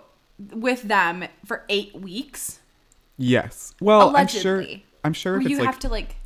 with 0.52 0.82
them 0.82 1.24
for 1.46 1.64
eight 1.68 1.94
weeks. 1.94 2.60
Yes. 3.16 3.74
Well, 3.80 4.14
I'm 4.16 4.26
sure. 4.26 4.56
Allegedly. 4.56 4.84
I'm 5.04 5.12
sure 5.12 5.34
Or 5.36 5.40
it's 5.40 5.48
you 5.50 5.58
like. 5.58 5.66
have 5.66 5.78
to 5.80 5.88
like 5.88 6.16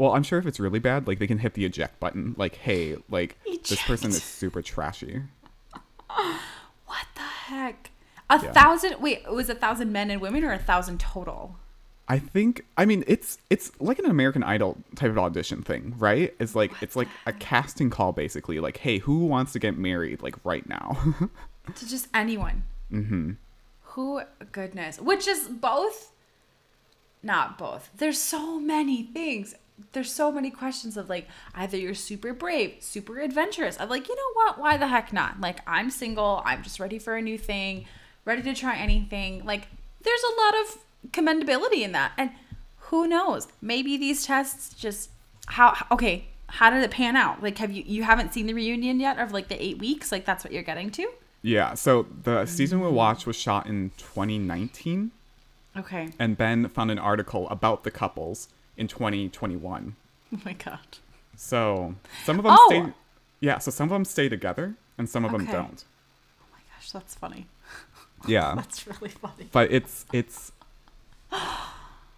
Well, 0.00 0.14
I'm 0.14 0.22
sure 0.22 0.38
if 0.38 0.46
it's 0.46 0.58
really 0.58 0.78
bad, 0.78 1.06
like 1.06 1.18
they 1.18 1.26
can 1.26 1.36
hit 1.36 1.52
the 1.52 1.66
eject 1.66 2.00
button. 2.00 2.34
Like, 2.38 2.54
hey, 2.54 2.96
like 3.10 3.36
this 3.68 3.82
person 3.82 4.08
is 4.08 4.22
super 4.22 4.62
trashy. 4.62 5.20
what 6.08 7.06
the 7.14 7.20
heck? 7.20 7.90
A 8.30 8.40
Yeah. 8.42 8.52
thousand? 8.52 8.94
Wait, 9.02 9.18
it 9.26 9.32
was 9.32 9.50
a 9.50 9.54
thousand 9.54 9.92
men 9.92 10.10
and 10.10 10.22
women 10.22 10.42
or 10.42 10.52
a 10.52 10.58
thousand 10.58 11.00
total? 11.00 11.56
I 12.08 12.18
think. 12.18 12.64
I 12.78 12.86
mean, 12.86 13.04
it's 13.06 13.36
it's 13.50 13.72
like 13.78 13.98
an 13.98 14.06
American 14.06 14.42
Idol 14.42 14.78
type 14.96 15.10
of 15.10 15.18
audition 15.18 15.60
thing, 15.62 15.94
right? 15.98 16.34
It's 16.40 16.54
like 16.54 16.72
it's 16.80 16.96
like 16.96 17.08
a 17.26 17.32
casting 17.34 17.90
call, 17.90 18.12
basically. 18.12 18.58
Like, 18.58 18.78
hey, 18.78 18.98
who 18.98 19.26
wants 19.26 19.52
to 19.52 19.58
get 19.58 19.76
married? 19.76 20.22
Like 20.22 20.34
right 20.44 20.66
now. 20.66 20.96
To 21.76 21.86
just 21.86 22.08
anyone. 22.14 22.64
Mm-hmm. 22.90 23.32
Who? 23.82 24.22
Goodness. 24.50 24.98
Which 24.98 25.28
is 25.28 25.46
both. 25.46 26.10
Not 27.22 27.58
both. 27.58 27.90
There's 27.96 28.18
so 28.18 28.58
many 28.58 29.02
things. 29.04 29.54
There's 29.92 30.12
so 30.12 30.30
many 30.32 30.50
questions 30.50 30.96
of 30.96 31.08
like 31.08 31.26
either 31.54 31.76
you're 31.76 31.94
super 31.94 32.32
brave, 32.32 32.74
super 32.80 33.18
adventurous. 33.20 33.78
I'm 33.80 33.88
like, 33.88 34.08
you 34.08 34.16
know 34.16 34.32
what? 34.34 34.58
Why 34.58 34.76
the 34.76 34.88
heck 34.88 35.12
not? 35.12 35.40
Like 35.40 35.60
I'm 35.66 35.90
single. 35.90 36.42
I'm 36.44 36.62
just 36.62 36.80
ready 36.80 36.98
for 36.98 37.16
a 37.16 37.22
new 37.22 37.38
thing, 37.38 37.86
ready 38.24 38.42
to 38.42 38.54
try 38.54 38.76
anything. 38.76 39.44
Like 39.44 39.68
there's 40.02 40.22
a 40.22 40.40
lot 40.40 40.54
of 40.62 41.10
commendability 41.12 41.82
in 41.82 41.92
that. 41.92 42.12
And 42.18 42.30
who 42.78 43.06
knows? 43.06 43.48
Maybe 43.62 43.96
these 43.96 44.24
tests 44.26 44.74
just 44.74 45.10
how 45.46 45.76
okay. 45.90 46.26
How 46.54 46.68
did 46.70 46.82
it 46.82 46.90
pan 46.90 47.14
out? 47.14 47.42
Like, 47.44 47.58
have 47.58 47.70
you 47.70 47.84
you 47.86 48.02
haven't 48.02 48.34
seen 48.34 48.46
the 48.46 48.54
reunion 48.54 48.98
yet 48.98 49.18
of 49.20 49.30
like 49.32 49.46
the 49.48 49.62
eight 49.62 49.78
weeks? 49.78 50.10
Like 50.10 50.24
that's 50.24 50.42
what 50.42 50.52
you're 50.52 50.64
getting 50.64 50.90
to? 50.90 51.08
yeah. 51.42 51.74
So 51.74 52.06
the 52.24 52.44
season 52.44 52.80
we 52.80 52.88
watched 52.90 53.24
was 53.26 53.36
shot 53.36 53.66
in 53.66 53.92
2019, 53.98 55.12
Okay. 55.76 56.08
and 56.18 56.36
Ben 56.36 56.68
found 56.68 56.90
an 56.90 56.98
article 56.98 57.48
about 57.50 57.84
the 57.84 57.90
couples 57.90 58.48
in 58.80 58.88
2021. 58.88 59.94
Oh 60.34 60.38
my 60.44 60.52
god. 60.54 60.80
So 61.36 61.94
some 62.24 62.38
of 62.38 62.44
them 62.44 62.56
Oh! 62.58 62.66
stay. 62.68 62.92
Yeah. 63.40 63.58
So 63.58 63.70
some 63.70 63.84
of 63.84 63.90
them 63.90 64.04
stay 64.04 64.28
together, 64.28 64.74
and 64.98 65.08
some 65.08 65.24
of 65.24 65.30
them 65.32 65.46
don't. 65.46 65.84
Oh 66.42 66.46
my 66.52 66.58
gosh, 66.74 66.90
that's 66.90 67.14
funny. 67.14 67.46
Yeah. 68.28 68.52
That's 68.54 68.86
really 68.86 69.08
funny. 69.08 69.48
but 69.50 69.72
it's 69.72 70.04
it's 70.12 70.52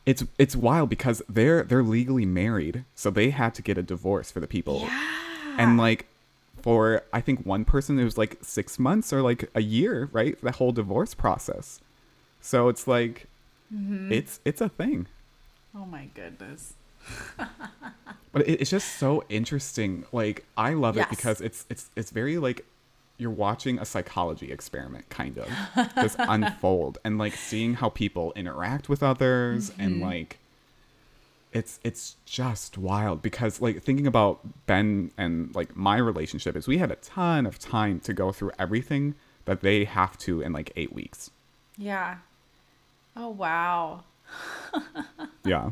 it's 0.04 0.24
it's 0.36 0.56
wild 0.56 0.88
because 0.90 1.22
they're 1.28 1.62
they're 1.62 1.82
legally 1.84 2.26
married, 2.26 2.84
so 2.96 3.08
they 3.10 3.30
had 3.30 3.54
to 3.54 3.62
get 3.62 3.78
a 3.78 3.82
divorce 3.84 4.30
for 4.32 4.40
the 4.40 4.48
people. 4.48 4.80
Yeah. 4.80 5.56
And 5.58 5.78
like 5.78 6.06
for 6.60 7.02
I 7.12 7.20
think 7.20 7.46
one 7.46 7.64
person 7.64 7.98
it 8.00 8.04
was 8.04 8.18
like 8.18 8.38
six 8.42 8.78
months 8.80 9.12
or 9.12 9.22
like 9.22 9.48
a 9.54 9.62
year, 9.62 10.08
right? 10.12 10.36
The 10.42 10.50
whole 10.52 10.72
divorce 10.72 11.14
process. 11.14 11.80
So 12.40 12.68
it's 12.68 12.86
like 12.88 13.26
Mm-hmm. 13.72 14.12
it's 14.12 14.38
it's 14.44 14.60
a 14.60 14.68
thing. 14.68 15.06
Oh 15.74 15.84
my 15.86 16.08
goodness. 16.14 16.74
But 18.32 18.48
it, 18.48 18.62
it's 18.62 18.70
just 18.70 18.96
so 18.96 19.24
interesting. 19.28 20.06
Like 20.10 20.46
I 20.56 20.72
love 20.72 20.96
Yes. 20.96 21.06
it 21.06 21.10
because 21.10 21.40
it's 21.42 21.66
it's 21.68 21.90
it's 21.96 22.10
very 22.10 22.38
like 22.38 22.64
you're 23.18 23.30
watching 23.30 23.78
a 23.78 23.84
psychology 23.84 24.50
experiment 24.50 25.06
kind 25.10 25.36
of 25.36 25.48
just 25.96 26.16
unfold 26.18 26.96
and 27.04 27.18
like 27.18 27.34
seeing 27.34 27.74
how 27.74 27.90
people 27.90 28.32
interact 28.34 28.88
with 28.88 29.02
others 29.02 29.70
and 29.78 29.96
Mm-hmm. 29.96 30.02
like 30.04 30.38
it's 31.52 31.78
it's 31.84 32.16
just 32.24 32.78
wild 32.78 33.20
because 33.20 33.60
like 33.60 33.82
thinking 33.82 34.06
about 34.06 34.40
Ben 34.66 35.10
and 35.18 35.54
like 35.54 35.76
my 35.76 35.98
relationship 35.98 36.56
is 36.56 36.66
we 36.66 36.78
had 36.78 36.90
a 36.90 36.96
ton 36.96 37.44
of 37.44 37.58
time 37.58 38.00
to 38.00 38.14
go 38.14 38.32
through 38.32 38.52
everything 38.58 39.14
that 39.44 39.60
they 39.60 39.84
have 39.84 40.16
to 40.20 40.40
in 40.40 40.54
like 40.54 40.72
8 40.74 40.94
weeks. 40.94 41.30
Yeah. 41.76 42.16
Oh 43.14 43.28
wow. 43.28 44.04
Yeah. 45.44 45.70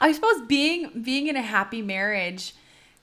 I 0.00 0.12
suppose 0.12 0.42
being 0.42 1.02
being 1.02 1.26
in 1.26 1.34
a 1.34 1.42
happy 1.42 1.82
marriage, 1.82 2.54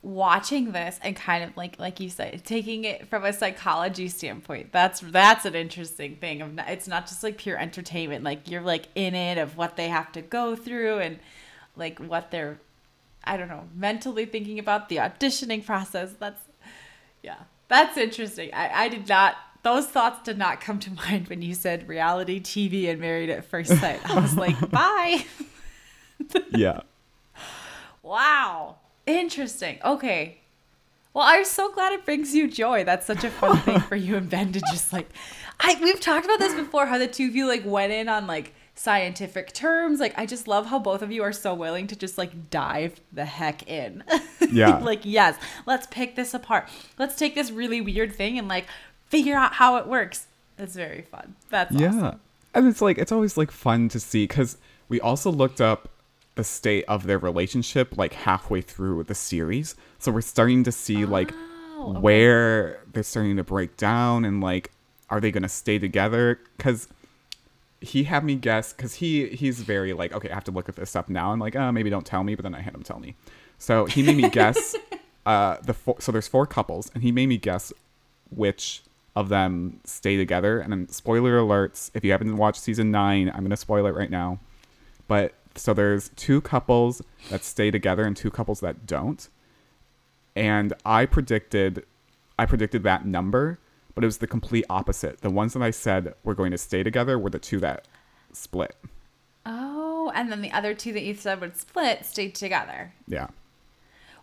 watching 0.01 0.72
this 0.72 1.00
and 1.03 1.15
kind 1.15 1.44
of 1.44 1.56
like 1.58 1.79
like 1.79 2.00
you 2.00 2.10
said, 2.10 2.44
taking 2.46 2.86
it 2.86 3.08
from 3.08 3.25
a 3.25 3.34
psychology 3.34 4.08
standpoint. 4.08 4.72
That's 4.72 5.01
that's 5.01 5.46
an 5.46 5.56
interesting 5.56 6.15
thing. 6.15 6.41
Of 6.41 6.58
it's 6.67 6.88
not 6.88 7.08
just 7.08 7.24
like 7.24 7.38
pure 7.38 7.58
entertainment. 7.58 8.24
Like 8.24 8.50
you're 8.50 8.62
like 8.62 8.88
in 8.96 9.15
it 9.15 9.38
of 9.38 9.58
what 9.58 9.75
they 9.75 9.89
have 9.89 10.12
to 10.13 10.22
go 10.22 10.56
through 10.56 11.00
and 11.00 11.20
like 11.75 12.00
what 12.00 12.32
they're 12.32 12.60
I 13.24 13.36
don't 13.36 13.50
know, 13.50 13.67
mentally 13.75 14.25
thinking 14.25 14.60
about 14.60 14.88
the 14.88 14.98
auditioning 14.98 15.65
process. 15.65 16.13
That's 16.17 16.41
yeah. 17.22 17.39
That's 17.67 17.98
interesting. 17.98 18.50
I, 18.53 18.86
I 18.86 18.88
did 18.88 19.10
not 19.10 19.36
those 19.67 19.86
thoughts 19.86 20.21
did 20.24 20.38
not 20.38 20.62
come 20.62 20.79
to 20.79 20.91
mind 21.09 21.27
when 21.27 21.41
you 21.41 21.53
said 21.53 21.88
reality 21.88 22.39
TV 22.39 22.89
and 22.89 23.00
married 23.00 23.29
at 23.29 23.45
first 23.45 23.77
sight. 23.77 24.00
I 24.09 24.19
was 24.19 24.36
like, 24.36 24.57
bye. 24.71 25.25
Yeah. 26.50 26.81
Wow. 28.01 28.77
Interesting. 29.05 29.77
Okay. 29.86 30.39
Well, 31.13 31.24
I'm 31.25 31.45
so 31.45 31.71
glad 31.71 31.93
it 31.93 32.05
brings 32.05 32.33
you 32.33 32.50
joy. 32.50 32.83
That's 32.83 33.05
such 33.05 33.24
a 33.24 33.29
fun 33.29 33.57
thing 33.59 33.79
for 33.81 33.95
you 33.95 34.17
and 34.17 34.27
Ben 34.29 34.51
to 34.51 34.59
just 34.71 34.91
like 34.91 35.09
I 35.59 35.77
we've 35.81 36.00
talked 36.00 36.25
about 36.25 36.39
this 36.39 36.55
before, 36.55 36.88
how 36.88 36.97
the 36.97 37.07
two 37.07 37.27
of 37.27 37.36
you 37.36 37.47
like 37.47 37.63
went 37.65 37.93
in 37.93 38.09
on 38.09 38.25
like 38.25 38.53
scientific 38.77 39.53
terms. 39.53 40.00
Like 40.00 40.13
I 40.17 40.25
just 40.25 40.47
love 40.47 40.67
how 40.67 40.79
both 40.79 41.01
of 41.01 41.12
you 41.12 41.24
are 41.24 41.33
so 41.33 41.53
willing 41.53 41.88
to 41.88 41.95
just 41.95 42.17
like 42.17 42.50
dive 42.50 43.00
the 43.13 43.25
heck 43.25 43.67
in. 43.69 44.03
Yeah. 44.50 44.77
like, 44.77 45.01
yes, 45.03 45.38
let's 45.65 45.88
pick 45.88 46.15
this 46.15 46.33
apart. 46.33 46.69
Let's 46.97 47.15
take 47.15 47.36
this 47.36 47.51
really 47.51 47.81
weird 47.81 48.13
thing 48.15 48.39
and 48.39 48.47
like 48.47 48.65
figure 49.09 49.35
out 49.35 49.53
how 49.53 49.77
it 49.77 49.87
works. 49.87 50.27
It's 50.57 50.75
very 50.75 51.01
fun. 51.03 51.35
That's 51.49 51.73
Yeah. 51.73 51.89
awesome. 51.89 52.19
And 52.53 52.67
it's 52.67 52.81
like 52.81 52.97
it's 52.97 53.11
always 53.11 53.37
like 53.37 53.51
fun 53.51 53.89
to 53.89 53.99
see 53.99 54.27
cuz 54.27 54.57
we 54.89 54.99
also 55.01 55.31
looked 55.31 55.61
up 55.61 55.89
the 56.35 56.43
state 56.43 56.85
of 56.87 57.05
their 57.07 57.17
relationship 57.17 57.97
like 57.97 58.13
halfway 58.13 58.61
through 58.61 59.03
the 59.03 59.15
series. 59.15 59.75
So 59.99 60.11
we're 60.11 60.21
starting 60.21 60.63
to 60.63 60.71
see 60.71 61.05
like 61.05 61.33
Oh, 61.79 61.91
okay. 61.91 61.99
where 61.99 62.79
they're 62.91 63.03
starting 63.03 63.37
to 63.37 63.43
break 63.43 63.77
down 63.77 64.25
and 64.25 64.41
like 64.41 64.71
are 65.09 65.19
they 65.19 65.31
going 65.31 65.43
to 65.43 65.49
stay 65.49 65.77
together 65.77 66.39
cuz 66.57 66.87
he 67.81 68.05
had 68.05 68.23
me 68.23 68.35
guess 68.35 68.73
cuz 68.73 68.95
he 68.95 69.27
he's 69.27 69.61
very 69.61 69.93
like 69.93 70.11
okay, 70.11 70.29
I 70.31 70.33
have 70.33 70.43
to 70.45 70.51
look 70.51 70.67
at 70.69 70.75
this 70.75 70.95
up 70.95 71.07
now. 71.09 71.31
I'm 71.31 71.39
like, 71.39 71.55
"Oh, 71.55 71.71
maybe 71.71 71.89
don't 71.91 72.05
tell 72.05 72.23
me," 72.23 72.33
but 72.33 72.41
then 72.43 72.55
I 72.55 72.61
had 72.61 72.73
him 72.73 72.81
tell 72.81 72.99
me. 72.99 73.15
So 73.59 73.85
he 73.85 74.01
made 74.01 74.17
me 74.17 74.29
guess 74.29 74.75
uh 75.27 75.57
the 75.63 75.73
four, 75.75 75.97
so 75.99 76.11
there's 76.11 76.27
four 76.27 76.47
couples 76.47 76.89
and 76.95 77.03
he 77.03 77.11
made 77.11 77.27
me 77.27 77.37
guess 77.37 77.71
which 78.31 78.81
of 79.17 79.29
them 79.29 79.79
stay 79.83 80.15
together. 80.15 80.59
And 80.59 80.71
then 80.71 80.89
spoiler 80.89 81.39
alerts, 81.39 81.89
if 81.95 82.05
you 82.05 82.12
haven't 82.12 82.38
watched 82.38 82.62
season 82.62 82.91
nine, 82.91 83.31
I'm 83.33 83.41
gonna 83.41 83.57
spoil 83.57 83.88
it 83.88 83.95
right 83.95 84.12
now. 84.12 84.39
But 85.07 85.33
so 85.55 85.74
there's 85.74 86.09
two 86.09 86.39
couples 86.39 87.01
that 87.31 87.43
stay 87.43 87.71
together 87.71 88.03
and 88.03 88.15
two 88.15 88.29
couples 88.29 88.59
that 88.59 88.86
don't. 88.86 89.27
And 90.36 90.74
I 90.86 91.07
predicted 91.07 91.83
I 92.38 92.45
predicted 92.45 92.83
that 92.83 93.07
number, 93.07 93.57
but 93.95 94.03
it 94.03 94.07
was 94.07 94.19
the 94.19 94.27
complete 94.27 94.65
opposite. 94.69 95.21
The 95.21 95.31
ones 95.31 95.53
that 95.53 95.63
I 95.63 95.71
said 95.71 96.13
were 96.24 96.36
going 96.36 96.51
to 96.51 96.57
stay 96.59 96.83
together 96.83 97.17
were 97.17 97.31
the 97.31 97.39
two 97.39 97.59
that 97.62 97.88
split. 98.31 98.75
Oh, 99.47 100.12
and 100.13 100.31
then 100.31 100.41
the 100.41 100.51
other 100.51 100.75
two 100.75 100.93
that 100.93 101.01
you 101.01 101.15
said 101.15 101.41
would 101.41 101.57
split 101.57 102.05
stayed 102.05 102.36
together. 102.36 102.93
Yeah. 103.07 103.29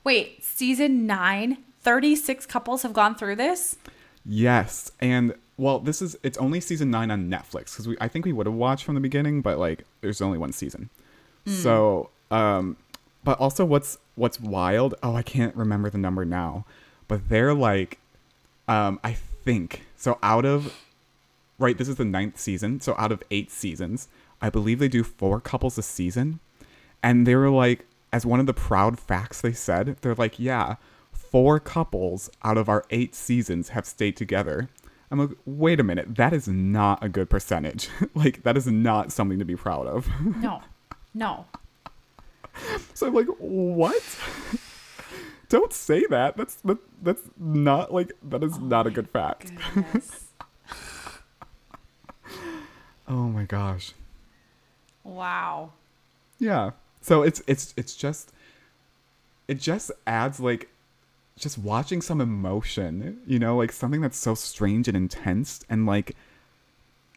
Wait, 0.05 0.45
season 0.45 1.05
nine, 1.05 1.65
36 1.81 2.47
couples 2.47 2.83
have 2.83 2.93
gone 2.93 3.17
through 3.17 3.35
this? 3.35 3.77
Yes, 4.25 4.91
and 5.01 5.35
well, 5.57 5.79
this 5.79 6.03
is 6.03 6.17
it's 6.23 6.39
only 6.39 6.61
season 6.61 6.91
nine 6.91 7.11
on 7.11 7.31
Netflix 7.31 7.73
because 7.73 7.87
we 7.87 7.97
I 8.01 8.09
think 8.09 8.25
we 8.25 8.33
would 8.33 8.47
have 8.47 8.55
watched 8.55 8.85
from 8.85 8.95
the 8.95 9.01
beginning, 9.01 9.43
but 9.43 9.59
like 9.59 9.85
there's 10.01 10.21
only 10.21 10.39
one 10.39 10.53
season. 10.53 10.91
So, 11.47 12.11
um, 12.31 12.79
but 13.23 13.39
also 13.39 13.65
what's 13.65 13.99
what's 14.15 14.41
wild? 14.41 14.95
Oh, 15.03 15.15
I 15.15 15.23
can't 15.23 15.55
remember 15.55 15.91
the 15.91 15.99
number 15.99 16.25
now, 16.25 16.65
but 17.07 17.29
they're 17.29 17.55
like, 17.55 17.99
um, 18.67 18.99
I 19.05 19.13
think 19.13 19.83
so. 19.97 20.19
Out 20.23 20.45
of 20.47 20.75
right, 21.59 21.77
this 21.77 21.89
is 21.89 21.97
the 21.97 22.05
ninth 22.05 22.39
season. 22.39 22.81
So 22.81 22.95
out 22.97 23.13
of 23.13 23.23
eight 23.31 23.51
seasons, 23.51 24.09
I 24.41 24.49
believe 24.49 24.79
they 24.79 24.89
do 24.89 25.05
four 25.05 25.41
couples 25.41 25.77
a 25.77 25.83
season, 25.83 26.41
and 27.03 27.27
they 27.27 27.37
were 27.37 27.51
like, 27.51 27.87
as 28.13 28.25
one 28.25 28.41
of 28.41 28.47
the 28.47 28.55
proud 28.55 28.99
facts 28.99 29.41
they 29.41 29.53
said, 29.53 29.97
they're 30.01 30.15
like, 30.15 30.39
yeah, 30.39 30.77
four 31.35 31.59
couples 31.59 32.31
out 32.45 32.57
of 32.57 32.69
our 32.69 32.85
eight 32.91 33.13
seasons 33.13 33.71
have 33.71 33.85
stayed 33.85 34.17
together. 34.17 34.69
I'm 35.11 35.19
like, 35.19 35.37
wait 35.45 35.81
a 35.81 35.83
minute, 35.83 36.15
that 36.15 36.33
is 36.33 36.47
not 36.47 37.03
a 37.03 37.09
good 37.09 37.29
percentage. 37.29 37.89
like, 38.15 38.45
that 38.45 38.57
is 38.57 38.69
not 38.69 39.11
something 39.11 39.41
to 39.41 39.45
be 39.45 39.57
proud 39.57 39.89
of. 39.89 40.09
No, 40.37 40.63
no. 41.13 41.47
so 42.95 43.09
I'm 43.09 43.15
like, 43.15 43.27
what? 43.39 44.01
Don't 45.49 45.73
say 45.73 46.07
that. 46.09 46.37
That's 46.37 46.55
that, 46.61 46.79
that's 47.03 47.23
not 47.37 47.93
like 47.93 48.13
that 48.23 48.45
is 48.45 48.55
oh 48.55 48.61
not 48.61 48.87
a 48.87 48.93
good 48.93 49.11
fact. 49.11 49.53
Oh 53.09 53.29
my 53.29 53.43
gosh. 53.43 53.93
wow. 55.03 55.73
Yeah. 56.39 56.71
So 57.01 57.23
it's 57.23 57.43
it's 57.49 57.75
it's 57.77 57.97
just 57.97 58.33
it 59.49 59.59
just 59.59 59.91
adds 60.07 60.39
like 60.39 60.71
just 61.39 61.59
watching 61.59 62.01
some 62.01 62.21
emotion, 62.21 63.19
you 63.27 63.39
know, 63.39 63.57
like 63.57 63.73
something 63.73 64.01
that's 64.01 64.19
so 64.19 64.35
strange 64.35 64.89
and 64.89 64.97
intense 64.97 65.65
and 65.69 65.87
like 65.87 66.17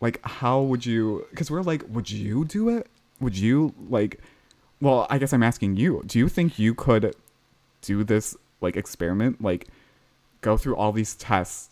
like 0.02 0.20
how 0.24 0.62
would 0.62 0.86
you 0.86 1.26
cuz 1.36 1.52
we're 1.52 1.62
like 1.62 1.84
would 1.90 2.10
you 2.10 2.46
do 2.46 2.70
it? 2.70 2.88
Would 3.20 3.38
you 3.38 3.74
like 3.90 4.20
well, 4.80 5.08
I 5.10 5.18
guess 5.18 5.34
I'm 5.34 5.44
asking 5.44 5.78
you. 5.78 6.04
Do 6.06 6.20
you 6.20 6.30
think 6.30 6.60
you 6.60 6.76
could 6.76 7.16
do 7.82 8.04
this 8.04 8.36
like 8.62 8.76
experiment 8.76 9.42
like 9.42 9.68
go 10.42 10.58
through 10.58 10.76
all 10.76 10.92
these 10.92 11.16
tests 11.16 11.70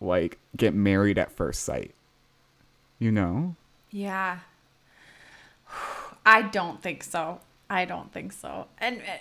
like 0.00 0.38
get 0.56 0.74
married 0.74 1.18
at 1.18 1.32
first 1.32 1.62
sight? 1.62 1.94
You 2.98 3.10
know? 3.10 3.56
Yeah. 3.90 4.40
I 6.26 6.42
don't 6.42 6.82
think 6.82 7.02
so. 7.02 7.40
I 7.68 7.84
don't 7.84 8.12
think 8.12 8.32
so. 8.32 8.66
And 8.78 8.98
eh, 8.98 9.18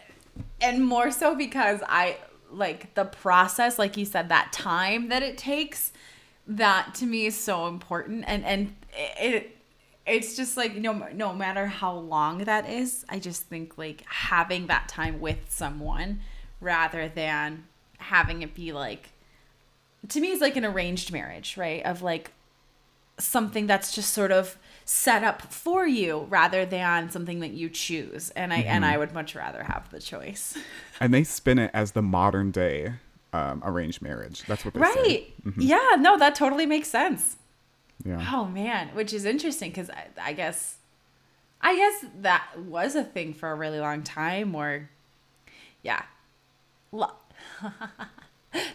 and 0.62 0.86
more 0.86 1.12
so 1.12 1.36
because 1.36 1.82
I 1.88 2.18
like 2.52 2.94
the 2.96 3.06
process 3.06 3.78
like 3.78 3.96
you 3.96 4.06
said 4.06 4.30
that 4.30 4.52
time 4.52 5.10
that 5.10 5.22
it 5.22 5.38
takes 5.38 5.94
that 6.48 6.96
to 6.96 7.06
me 7.06 7.28
is 7.28 7.38
so 7.38 7.68
important 7.68 8.24
and 8.28 8.44
and 8.44 8.76
it 8.98 9.56
it's 10.10 10.36
just 10.36 10.58
like 10.58 10.76
no 10.76 11.08
no 11.14 11.34
matter 11.34 11.68
how 11.68 11.94
long 11.94 12.40
that 12.40 12.68
is, 12.68 13.06
I 13.08 13.20
just 13.20 13.44
think 13.44 13.78
like 13.78 14.04
having 14.08 14.68
that 14.68 14.88
time 14.88 15.20
with 15.20 15.38
someone 15.50 16.22
rather 16.60 17.08
than 17.08 17.66
having 18.00 18.42
it 18.42 18.56
be 18.56 18.72
like 18.72 19.12
to 20.10 20.20
me 20.20 20.30
it's 20.32 20.42
like 20.42 20.56
an 20.56 20.66
arranged 20.66 21.12
marriage, 21.12 21.58
right? 21.58 21.86
Of 21.86 22.02
like 22.02 22.32
something 23.20 23.68
that's 23.68 23.94
just 23.94 24.14
sort 24.14 24.32
of 24.32 24.58
set 24.92 25.24
up 25.24 25.44
for 25.54 25.86
you 25.86 26.26
rather 26.32 26.66
than 26.66 27.12
something 27.12 27.42
that 27.42 27.52
you 27.52 27.70
choose 27.70 28.32
and 28.32 28.52
i 28.52 28.58
and 28.58 28.84
i 28.84 28.98
would 28.98 29.14
much 29.14 29.36
rather 29.36 29.62
have 29.62 29.88
the 29.92 30.00
choice 30.00 30.58
And 31.00 31.14
they 31.14 31.24
spin 31.24 31.60
it 31.60 31.70
as 31.76 31.92
the 31.92 32.02
modern 32.02 32.50
day 32.50 32.94
um, 33.32 33.62
arranged 33.64 34.02
marriage. 34.02 34.42
That's 34.48 34.66
what 34.66 34.74
they 34.74 34.80
say. 34.82 34.86
right 34.86 35.06
say. 35.06 35.34
yeah 35.58 35.96
no 36.00 36.18
that 36.18 36.34
totally 36.34 36.66
makes 36.66 36.88
sense 36.88 37.38
Yeah. 38.04 38.28
oh 38.34 38.46
man 38.46 38.90
which 38.96 39.14
is 39.14 39.26
interesting 39.26 39.70
because 39.70 39.92
I, 39.92 40.08
I 40.20 40.34
guess 40.34 40.78
i 41.62 41.76
guess 41.76 42.06
that 42.22 42.48
was 42.58 42.96
a 42.96 43.04
thing 43.04 43.36
for 43.36 43.52
a 43.52 43.56
really 43.56 43.80
long 43.80 44.02
time 44.02 44.56
or 44.56 44.90
yeah 45.84 46.02
Lo- 46.92 47.12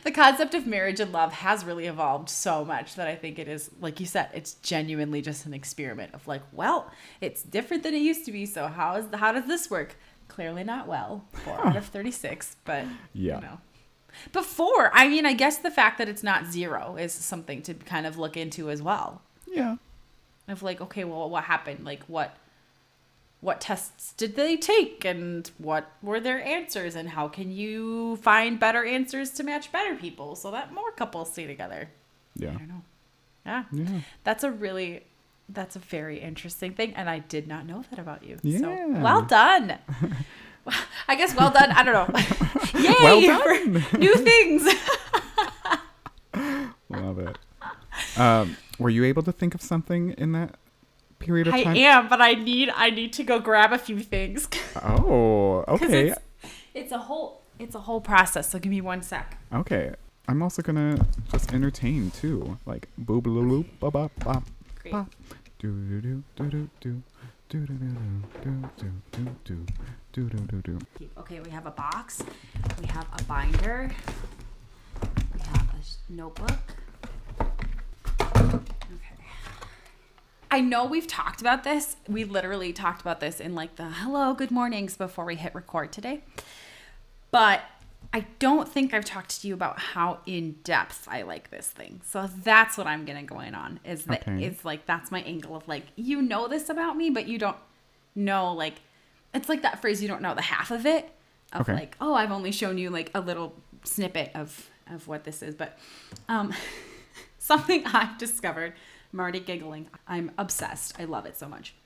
the 0.04 0.10
concept 0.10 0.54
of 0.54 0.66
marriage 0.66 1.00
and 1.00 1.12
love 1.12 1.32
has 1.32 1.64
really 1.64 1.86
evolved 1.86 2.28
so 2.30 2.64
much 2.64 2.94
that 2.94 3.08
I 3.08 3.16
think 3.16 3.38
it 3.38 3.48
is, 3.48 3.70
like 3.80 3.98
you 4.00 4.06
said, 4.06 4.28
it's 4.32 4.54
genuinely 4.54 5.20
just 5.22 5.46
an 5.46 5.54
experiment 5.54 6.14
of 6.14 6.26
like, 6.28 6.42
well, 6.52 6.90
it's 7.20 7.42
different 7.42 7.82
than 7.82 7.94
it 7.94 7.98
used 8.02 8.24
to 8.26 8.32
be. 8.32 8.46
So 8.46 8.68
how 8.68 8.96
is 8.96 9.08
the, 9.08 9.16
how 9.16 9.32
does 9.32 9.46
this 9.46 9.70
work? 9.70 9.96
Clearly 10.28 10.64
not 10.64 10.86
well. 10.88 11.24
Four 11.44 11.66
out 11.66 11.76
of 11.76 11.86
thirty 11.86 12.10
six, 12.10 12.56
but 12.64 12.84
Yeah. 13.12 13.36
you 13.36 13.40
know. 13.42 13.58
Before, 14.32 14.90
I 14.94 15.08
mean, 15.08 15.26
I 15.26 15.32
guess 15.32 15.58
the 15.58 15.70
fact 15.72 15.98
that 15.98 16.08
it's 16.08 16.22
not 16.22 16.46
zero 16.46 16.96
is 16.96 17.12
something 17.12 17.62
to 17.62 17.74
kind 17.74 18.06
of 18.06 18.16
look 18.16 18.36
into 18.36 18.70
as 18.70 18.80
well. 18.80 19.22
Yeah. 19.46 19.76
Of 20.48 20.62
like, 20.62 20.80
okay, 20.80 21.04
well, 21.04 21.28
what 21.28 21.44
happened? 21.44 21.84
Like, 21.84 22.04
what 22.04 22.36
what 23.44 23.60
tests 23.60 24.14
did 24.16 24.36
they 24.36 24.56
take 24.56 25.04
and 25.04 25.50
what 25.58 25.90
were 26.02 26.18
their 26.18 26.42
answers 26.42 26.94
and 26.94 27.10
how 27.10 27.28
can 27.28 27.50
you 27.52 28.16
find 28.16 28.58
better 28.58 28.82
answers 28.84 29.28
to 29.30 29.42
match 29.42 29.70
better 29.70 29.94
people 29.94 30.34
so 30.34 30.50
that 30.50 30.72
more 30.72 30.90
couples 30.92 31.30
stay 31.30 31.46
together 31.46 31.90
Yeah. 32.34 32.48
i 32.48 32.52
Yeah. 32.52 32.58
don't 32.58 32.68
know 32.68 32.82
yeah 33.44 34.00
that's 34.24 34.44
a 34.44 34.50
really 34.50 35.02
that's 35.50 35.76
a 35.76 35.78
very 35.78 36.20
interesting 36.20 36.72
thing 36.72 36.94
and 36.94 37.10
i 37.10 37.18
did 37.18 37.46
not 37.46 37.66
know 37.66 37.84
that 37.90 37.98
about 37.98 38.24
you 38.24 38.38
so 38.42 38.70
Yeah. 38.70 38.86
well 39.02 39.20
done 39.22 39.76
i 41.08 41.14
guess 41.14 41.34
well 41.36 41.50
done 41.50 41.70
i 41.72 41.82
don't 41.82 41.92
know 42.14 42.80
yay 42.80 43.28
Well 43.28 43.40
for 43.42 43.98
new 43.98 44.14
things 44.16 44.62
Love 46.88 47.18
it. 47.18 47.38
Um, 48.18 48.56
were 48.78 48.90
you 48.90 49.04
able 49.04 49.22
to 49.24 49.32
think 49.32 49.54
of 49.54 49.62
something 49.62 50.10
in 50.12 50.32
that 50.32 50.54
period 51.24 51.46
of 51.48 51.54
i 51.54 51.62
time? 51.64 51.76
am 51.76 52.08
but 52.08 52.20
i 52.20 52.32
need 52.34 52.68
i 52.74 52.90
need 52.90 53.12
to 53.12 53.22
go 53.24 53.38
grab 53.38 53.72
a 53.72 53.78
few 53.78 54.00
things 54.00 54.48
Oh, 54.82 55.64
okay. 55.68 56.08
it's, 56.08 56.18
it's 56.74 56.92
a 56.92 56.98
whole 56.98 57.42
it's 57.58 57.74
a 57.74 57.80
whole 57.80 58.00
process 58.00 58.50
so 58.50 58.58
give 58.58 58.70
me 58.70 58.80
one 58.80 59.02
sec 59.02 59.38
Okay. 59.52 59.94
I'm 60.26 60.42
also 60.42 60.62
gonna 60.62 61.06
just 61.30 61.52
entertain 61.52 62.10
too. 62.10 62.56
Like 62.64 62.88
boo 62.96 63.20
boo 63.20 63.40
loop 63.40 63.66
ba 63.78 63.90
ba 63.90 64.08
ba 64.24 64.42
Great. 64.80 64.92
ba 64.92 65.06
do 65.58 65.68
do 66.00 66.00
do 66.00 66.44
do 66.50 66.68
do 66.80 67.00
do 67.50 67.60
do 67.60 67.66
do 67.76 67.92
do 68.40 68.52
do 68.80 68.88
do 69.12 69.24
do 69.44 69.66
do 70.14 70.28
do 70.30 70.60
do 70.62 70.78
do. 70.98 71.10
Okay, 71.18 71.40
we 71.40 71.50
have 71.50 71.66
a 71.66 71.70
box. 71.70 72.22
We 72.80 72.86
have 72.86 73.06
a 73.12 73.22
binder. 73.24 73.90
We 75.34 75.40
have 75.52 75.68
a 75.76 75.80
notebook. 76.08 76.64
Okay. 78.96 79.20
I 80.54 80.60
know 80.60 80.84
we've 80.84 81.08
talked 81.08 81.40
about 81.40 81.64
this. 81.64 81.96
We 82.06 82.22
literally 82.22 82.72
talked 82.72 83.00
about 83.00 83.18
this 83.18 83.40
in 83.40 83.56
like 83.56 83.74
the 83.74 83.86
hello, 83.86 84.34
good 84.34 84.52
mornings 84.52 84.96
before 84.96 85.24
we 85.24 85.34
hit 85.34 85.52
record 85.52 85.90
today. 85.92 86.22
But 87.32 87.62
I 88.12 88.26
don't 88.38 88.68
think 88.68 88.94
I've 88.94 89.04
talked 89.04 89.40
to 89.40 89.48
you 89.48 89.54
about 89.54 89.80
how 89.80 90.18
in 90.26 90.52
depth 90.62 91.08
I 91.10 91.22
like 91.22 91.50
this 91.50 91.66
thing. 91.66 92.02
So 92.04 92.28
that's 92.44 92.78
what 92.78 92.86
I'm 92.86 93.04
gonna 93.04 93.24
going 93.24 93.56
on. 93.56 93.80
Is 93.84 94.04
that 94.04 94.28
Okay. 94.28 94.44
it's 94.44 94.64
like 94.64 94.86
that's 94.86 95.10
my 95.10 95.22
angle 95.22 95.56
of 95.56 95.66
like 95.66 95.86
you 95.96 96.22
know 96.22 96.46
this 96.46 96.68
about 96.68 96.96
me, 96.96 97.10
but 97.10 97.26
you 97.26 97.36
don't 97.36 97.56
know 98.14 98.52
like 98.52 98.74
it's 99.34 99.48
like 99.48 99.62
that 99.62 99.80
phrase 99.80 100.00
you 100.00 100.06
don't 100.06 100.22
know 100.22 100.36
the 100.36 100.42
half 100.42 100.70
of 100.70 100.86
it. 100.86 101.10
Of 101.52 101.62
Okay. 101.62 101.72
like, 101.74 101.96
oh, 102.00 102.14
I've 102.14 102.30
only 102.30 102.52
shown 102.52 102.78
you 102.78 102.90
like 102.90 103.10
a 103.12 103.20
little 103.20 103.54
snippet 103.82 104.30
of 104.36 104.70
of 104.88 105.08
what 105.08 105.24
this 105.24 105.42
is. 105.42 105.56
But 105.56 105.76
um 106.28 106.54
something 107.40 107.84
I've 107.86 108.16
discovered, 108.18 108.74
I'm 109.14 109.20
already 109.20 109.38
giggling. 109.38 109.86
I'm 110.08 110.32
obsessed. 110.36 110.94
I 110.98 111.04
love 111.04 111.24
it 111.24 111.38
so 111.38 111.48
much. 111.48 111.76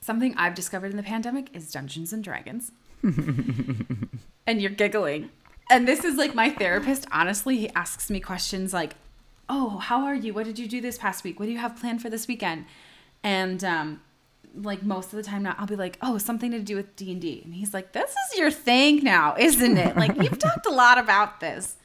Something 0.00 0.36
I've 0.36 0.54
discovered 0.54 0.92
in 0.92 0.96
the 0.96 1.02
pandemic 1.02 1.48
is 1.52 1.72
Dungeons 1.72 2.12
and 2.12 2.22
Dragons. 2.22 2.70
and 3.02 4.62
you're 4.62 4.70
giggling. 4.70 5.30
And 5.68 5.88
this 5.88 6.04
is 6.04 6.16
like 6.16 6.32
my 6.32 6.48
therapist, 6.48 7.06
honestly, 7.10 7.56
he 7.56 7.68
asks 7.70 8.08
me 8.08 8.20
questions 8.20 8.72
like, 8.72 8.94
"Oh, 9.48 9.78
how 9.78 10.04
are 10.04 10.14
you? 10.14 10.32
What 10.32 10.46
did 10.46 10.60
you 10.60 10.68
do 10.68 10.80
this 10.80 10.96
past 10.96 11.24
week? 11.24 11.40
What 11.40 11.46
do 11.46 11.52
you 11.52 11.58
have 11.58 11.74
planned 11.74 12.02
for 12.02 12.08
this 12.08 12.28
weekend?" 12.28 12.66
And 13.24 13.64
um 13.64 14.00
like 14.54 14.82
most 14.84 15.12
of 15.12 15.16
the 15.16 15.22
time 15.24 15.42
now 15.42 15.56
I'll 15.58 15.66
be 15.66 15.76
like, 15.76 15.98
"Oh, 16.00 16.18
something 16.18 16.52
to 16.52 16.60
do 16.60 16.76
with 16.76 16.94
D&D." 16.94 17.42
And 17.44 17.54
he's 17.54 17.74
like, 17.74 17.92
"This 17.92 18.10
is 18.10 18.38
your 18.38 18.52
thing 18.52 19.02
now, 19.02 19.34
isn't 19.36 19.76
it? 19.76 19.96
Like 19.96 20.16
you've 20.22 20.38
talked 20.48 20.66
a 20.66 20.72
lot 20.72 20.98
about 20.98 21.40
this." 21.40 21.76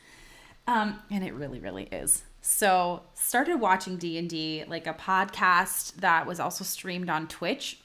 Um, 0.67 0.99
and 1.09 1.23
it 1.23 1.33
really, 1.33 1.59
really 1.59 1.85
is. 1.85 2.23
So 2.47 3.01
started 3.15 3.55
watching 3.59 3.97
D 3.97 4.19
and 4.19 4.29
D, 4.29 4.63
like 4.67 4.85
a 4.85 4.93
podcast 4.93 5.95
that 5.95 6.27
was 6.27 6.39
also 6.39 6.63
streamed 6.63 7.09
on 7.09 7.27
Twitch, 7.27 7.79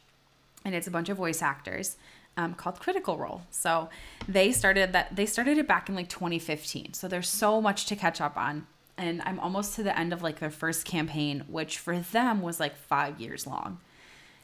and 0.66 0.74
it's 0.74 0.86
a 0.86 0.90
bunch 0.90 1.08
of 1.08 1.16
voice 1.16 1.40
actors 1.40 1.96
um, 2.36 2.52
called 2.54 2.78
Critical 2.78 3.16
Role. 3.16 3.40
So 3.50 3.88
they 4.28 4.52
started 4.52 4.92
that. 4.92 5.16
They 5.16 5.24
started 5.24 5.56
it 5.56 5.66
back 5.66 5.88
in 5.88 5.94
like 5.94 6.10
2015. 6.10 6.92
So 6.92 7.08
there's 7.08 7.28
so 7.28 7.62
much 7.62 7.86
to 7.86 7.96
catch 7.96 8.20
up 8.20 8.36
on, 8.36 8.66
and 8.98 9.22
I'm 9.24 9.40
almost 9.40 9.76
to 9.76 9.82
the 9.82 9.98
end 9.98 10.12
of 10.12 10.20
like 10.22 10.40
their 10.40 10.50
first 10.50 10.84
campaign, 10.84 11.44
which 11.48 11.78
for 11.78 11.98
them 11.98 12.42
was 12.42 12.60
like 12.60 12.76
five 12.76 13.18
years 13.18 13.46
long 13.46 13.78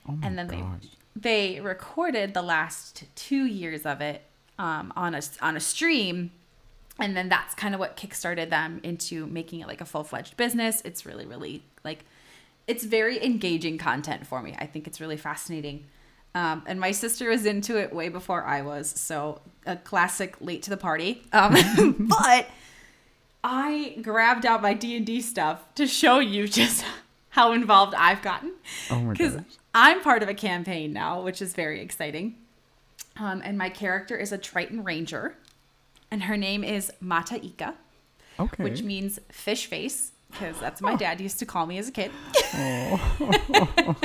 Oh 0.09 0.19
and 0.23 0.39
then 0.39 0.47
gosh. 0.49 0.61
they 1.15 1.55
they 1.55 1.61
recorded 1.61 2.33
the 2.33 2.43
last 2.43 3.05
two 3.17 3.45
years 3.45 3.85
of 3.85 4.01
it 4.01 4.23
um, 4.59 4.95
on 4.97 5.15
a 5.15 5.21
on 5.43 5.57
a 5.59 5.61
stream, 5.61 6.31
and 6.99 7.17
then 7.17 7.29
that's 7.29 7.55
kind 7.55 7.75
of 7.75 7.81
what 7.81 7.97
kickstarted 7.97 8.51
them 8.51 8.81
into 8.83 9.27
making 9.27 9.61
it 9.61 9.67
like 9.67 9.81
a 9.81 9.85
full 9.85 10.05
fledged 10.05 10.37
business. 10.37 10.83
It's 10.85 11.07
really 11.07 11.27
really 11.27 11.63
like 11.85 12.05
it's 12.67 12.85
very 12.85 13.25
engaging 13.25 13.79
content 13.79 14.27
for 14.27 14.43
me. 14.43 14.55
I 14.59 14.67
think 14.67 14.87
it's 14.87 15.01
really 15.01 15.17
fascinating. 15.17 15.85
Um, 16.35 16.65
and 16.67 16.79
my 16.79 16.91
sister 16.91 17.31
was 17.31 17.47
into 17.47 17.79
it 17.79 17.95
way 17.95 18.11
before 18.11 18.45
I 18.45 18.61
was, 18.61 18.91
so 18.91 19.41
a 19.65 19.77
classic 19.77 20.37
late 20.41 20.63
to 20.65 20.71
the 20.71 20.77
party. 20.77 21.23
Um, 21.33 21.55
but 22.21 22.49
I 23.43 23.97
grabbed 24.03 24.45
out 24.45 24.61
my 24.61 24.75
D 24.75 24.97
and 24.97 25.07
D 25.07 25.21
stuff 25.21 25.63
to 25.77 25.87
show 25.87 26.19
you 26.19 26.47
just 26.49 26.85
how 27.31 27.53
involved 27.53 27.95
I've 27.95 28.23
gotten 28.23 28.53
Oh 28.91 29.11
because 29.13 29.37
gosh. 29.37 29.45
I'm 29.75 30.03
part 30.03 30.23
of 30.23 30.29
a 30.29 30.35
campaign 30.35 30.93
now, 30.93 31.23
which 31.23 31.41
is 31.41 31.55
very 31.55 31.81
exciting. 31.81 32.37
Um, 33.19 33.41
and 33.45 33.57
my 33.57 33.71
character 33.71 34.17
is 34.17 34.33
a 34.33 34.39
Triton 34.39 34.85
Ranger, 34.85 35.37
and 36.11 36.25
her 36.25 36.37
name 36.37 36.65
is 36.65 36.93
Mata 37.01 37.45
Ika, 37.45 37.75
Okay. 38.39 38.63
which 38.65 38.83
means 38.83 39.19
fish 39.31 39.67
face, 39.67 40.13
because 40.31 40.59
that's 40.61 40.83
what 40.83 40.93
my 40.93 40.97
dad 40.97 41.21
used 41.21 41.39
to 41.39 41.47
call 41.47 41.67
me 41.67 41.79
as 41.79 41.89
a 41.89 41.93
kid. 41.93 42.11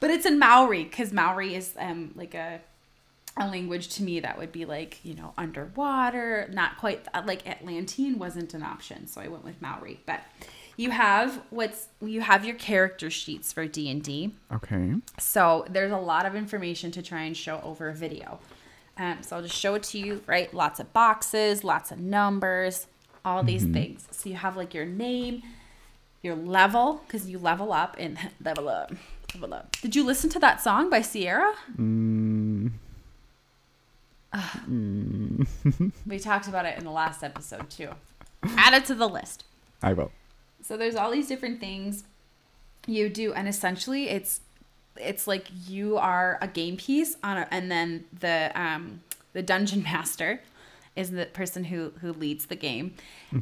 but 0.00 0.10
it's 0.10 0.26
in 0.26 0.38
Maori, 0.38 0.84
because 0.84 1.12
Maori 1.12 1.54
is 1.54 1.74
um, 1.78 2.12
like 2.16 2.34
a 2.34 2.60
a 3.36 3.46
language 3.46 3.88
to 3.88 4.02
me 4.02 4.20
that 4.20 4.36
would 4.38 4.50
be 4.52 4.64
like 4.64 4.98
you 5.04 5.14
know 5.14 5.32
underwater 5.38 6.48
not 6.52 6.76
quite 6.78 7.06
uh, 7.14 7.22
like 7.24 7.46
atlantean 7.48 8.18
wasn't 8.18 8.52
an 8.54 8.62
option 8.62 9.06
so 9.06 9.20
i 9.20 9.28
went 9.28 9.44
with 9.44 9.60
maori 9.62 10.00
but 10.04 10.20
you 10.76 10.90
have 10.90 11.40
what's 11.50 11.86
you 12.04 12.20
have 12.20 12.44
your 12.44 12.56
character 12.56 13.08
sheets 13.08 13.52
for 13.52 13.66
d&d 13.66 14.34
okay. 14.52 14.94
so 15.18 15.64
there's 15.70 15.92
a 15.92 15.96
lot 15.96 16.26
of 16.26 16.34
information 16.34 16.90
to 16.90 17.00
try 17.02 17.22
and 17.22 17.36
show 17.36 17.60
over 17.62 17.88
a 17.88 17.94
video 17.94 18.40
um, 19.00 19.18
so 19.22 19.36
i'll 19.36 19.42
just 19.42 19.56
show 19.56 19.74
it 19.74 19.82
to 19.82 19.98
you 19.98 20.22
right 20.26 20.52
lots 20.54 20.78
of 20.78 20.92
boxes 20.92 21.64
lots 21.64 21.90
of 21.90 21.98
numbers 21.98 22.86
all 23.24 23.42
these 23.42 23.64
things 23.64 24.06
so 24.10 24.28
you 24.28 24.36
have 24.36 24.56
like 24.56 24.72
your 24.72 24.84
name 24.84 25.42
your 26.22 26.36
level 26.36 27.02
because 27.06 27.28
you 27.28 27.38
level 27.38 27.72
up 27.72 27.96
and 27.98 28.18
level 28.44 28.68
up 28.68 28.92
level 29.34 29.52
up 29.54 29.72
did 29.82 29.96
you 29.96 30.04
listen 30.04 30.30
to 30.30 30.38
that 30.38 30.60
song 30.60 30.88
by 30.88 31.02
Ciara 31.02 31.54
Mm, 31.76 32.70
We 36.06 36.18
talked 36.18 36.48
about 36.48 36.66
it 36.66 36.78
in 36.78 36.84
the 36.84 36.90
last 36.90 37.22
episode 37.22 37.68
too. 37.70 37.90
Add 38.42 38.74
it 38.74 38.84
to 38.86 38.94
the 38.94 39.08
list. 39.08 39.44
I 39.82 39.92
will. 39.92 40.12
So 40.62 40.76
there's 40.76 40.94
all 40.94 41.10
these 41.10 41.28
different 41.28 41.58
things 41.60 42.04
you 42.86 43.08
do, 43.08 43.32
and 43.32 43.48
essentially 43.48 44.08
it's 44.08 44.40
it's 44.96 45.26
like 45.26 45.46
you 45.68 45.96
are 45.96 46.38
a 46.40 46.48
game 46.48 46.76
piece 46.76 47.16
on 47.22 47.38
a, 47.38 47.48
and 47.50 47.70
then 47.70 48.04
the 48.18 48.50
um 48.54 49.00
the 49.32 49.42
dungeon 49.42 49.82
master 49.92 50.40
is 50.96 51.10
the 51.12 51.26
person 51.26 51.64
who 51.64 51.92
who 52.00 52.12
leads 52.12 52.46
the 52.46 52.56
game 52.56 52.94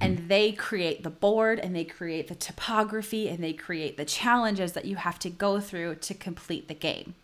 and 0.03 0.29
they 0.29 0.53
create 0.53 1.03
the 1.03 1.11
board 1.11 1.59
and 1.59 1.75
they 1.75 1.85
create 1.85 2.29
the 2.29 2.35
topography 2.35 3.27
and 3.29 3.43
they 3.43 3.55
create 3.55 3.97
the 3.97 4.05
challenges 4.05 4.73
that 4.73 4.85
you 4.85 4.97
have 4.97 5.19
to 5.19 5.31
go 5.31 5.59
through 5.59 5.95
to 5.95 6.13
complete 6.15 6.69
the 6.69 6.75
game 6.75 7.15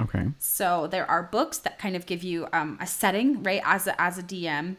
Okay. 0.00 0.26
so 0.38 0.86
there 0.88 1.08
are 1.10 1.22
books 1.22 1.58
that 1.58 1.78
kind 1.78 1.96
of 1.96 2.06
give 2.06 2.22
you 2.22 2.48
um, 2.52 2.76
a 2.80 2.86
setting, 2.86 3.42
right? 3.42 3.62
As 3.64 3.86
a, 3.86 4.00
as 4.00 4.18
a 4.18 4.22
DM, 4.22 4.76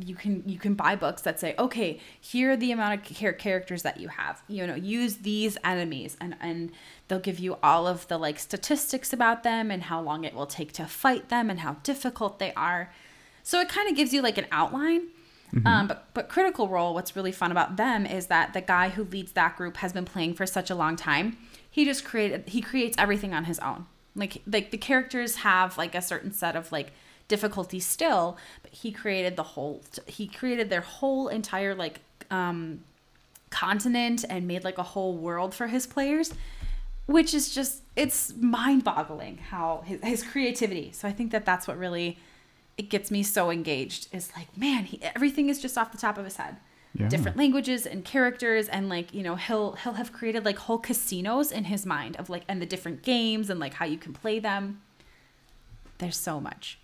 you 0.00 0.14
can 0.14 0.42
you 0.46 0.58
can 0.58 0.74
buy 0.74 0.96
books 0.96 1.22
that 1.22 1.38
say, 1.40 1.54
okay, 1.58 2.00
here 2.20 2.52
are 2.52 2.56
the 2.56 2.72
amount 2.72 3.00
of 3.00 3.16
char- 3.16 3.32
characters 3.32 3.82
that 3.82 4.00
you 4.00 4.08
have. 4.08 4.42
You 4.48 4.66
know, 4.66 4.74
use 4.74 5.18
these 5.18 5.56
enemies, 5.64 6.16
and 6.20 6.36
and 6.40 6.72
they'll 7.08 7.18
give 7.20 7.38
you 7.38 7.58
all 7.62 7.86
of 7.86 8.06
the 8.08 8.18
like 8.18 8.38
statistics 8.38 9.12
about 9.12 9.42
them 9.42 9.70
and 9.70 9.84
how 9.84 10.00
long 10.00 10.24
it 10.24 10.34
will 10.34 10.46
take 10.46 10.72
to 10.72 10.86
fight 10.86 11.28
them 11.28 11.50
and 11.50 11.60
how 11.60 11.74
difficult 11.82 12.38
they 12.38 12.52
are. 12.54 12.92
So 13.42 13.60
it 13.60 13.68
kind 13.68 13.88
of 13.88 13.96
gives 13.96 14.12
you 14.12 14.22
like 14.22 14.38
an 14.38 14.46
outline. 14.50 15.08
Um, 15.64 15.86
but 15.86 16.08
but 16.14 16.28
Critical 16.28 16.68
Role, 16.68 16.94
what's 16.94 17.14
really 17.14 17.30
fun 17.30 17.52
about 17.52 17.76
them 17.76 18.06
is 18.06 18.26
that 18.26 18.54
the 18.54 18.60
guy 18.60 18.88
who 18.88 19.04
leads 19.04 19.32
that 19.32 19.56
group 19.56 19.76
has 19.78 19.92
been 19.92 20.04
playing 20.04 20.34
for 20.34 20.46
such 20.46 20.68
a 20.68 20.74
long 20.74 20.96
time. 20.96 21.36
He 21.70 21.84
just 21.84 22.04
created 22.04 22.48
he 22.48 22.60
creates 22.60 22.96
everything 22.98 23.32
on 23.32 23.44
his 23.44 23.58
own. 23.60 23.86
Like 24.16 24.42
like 24.46 24.72
the 24.72 24.78
characters 24.78 25.36
have 25.36 25.78
like 25.78 25.94
a 25.94 26.02
certain 26.02 26.32
set 26.32 26.56
of 26.56 26.72
like 26.72 26.92
difficulty 27.28 27.80
still, 27.80 28.36
but 28.62 28.72
he 28.72 28.92
created 28.92 29.36
the 29.36 29.42
whole 29.42 29.82
he 30.06 30.26
created 30.26 30.70
their 30.70 30.82
whole 30.82 31.28
entire 31.28 31.74
like 31.74 32.00
um 32.30 32.80
continent 33.50 34.24
and 34.28 34.48
made 34.48 34.64
like 34.64 34.78
a 34.78 34.82
whole 34.82 35.16
world 35.16 35.54
for 35.54 35.68
his 35.68 35.86
players 35.86 36.34
which 37.06 37.34
is 37.34 37.54
just 37.54 37.82
it's 37.96 38.34
mind-boggling 38.36 39.38
how 39.50 39.82
his, 39.84 40.00
his 40.02 40.22
creativity. 40.22 40.90
So 40.92 41.06
i 41.06 41.12
think 41.12 41.32
that 41.32 41.44
that's 41.44 41.68
what 41.68 41.78
really 41.78 42.18
it 42.76 42.88
gets 42.90 43.10
me 43.10 43.22
so 43.22 43.50
engaged 43.50 44.08
is 44.12 44.32
like 44.36 44.56
man 44.56 44.84
he, 44.84 45.00
everything 45.02 45.48
is 45.48 45.60
just 45.60 45.78
off 45.78 45.92
the 45.92 45.98
top 45.98 46.18
of 46.18 46.24
his 46.24 46.36
head. 46.36 46.56
Yeah. 46.96 47.08
different 47.08 47.36
languages 47.36 47.86
and 47.86 48.04
characters 48.04 48.68
and 48.68 48.88
like 48.88 49.12
you 49.12 49.24
know 49.24 49.34
he'll 49.34 49.72
he'll 49.72 49.94
have 49.94 50.12
created 50.12 50.44
like 50.44 50.58
whole 50.58 50.78
casinos 50.78 51.50
in 51.50 51.64
his 51.64 51.84
mind 51.84 52.16
of 52.18 52.30
like 52.30 52.44
and 52.46 52.62
the 52.62 52.66
different 52.66 53.02
games 53.02 53.50
and 53.50 53.58
like 53.58 53.74
how 53.74 53.84
you 53.84 53.98
can 53.98 54.12
play 54.12 54.38
them. 54.38 54.80
There's 55.98 56.16
so 56.16 56.40
much 56.40 56.78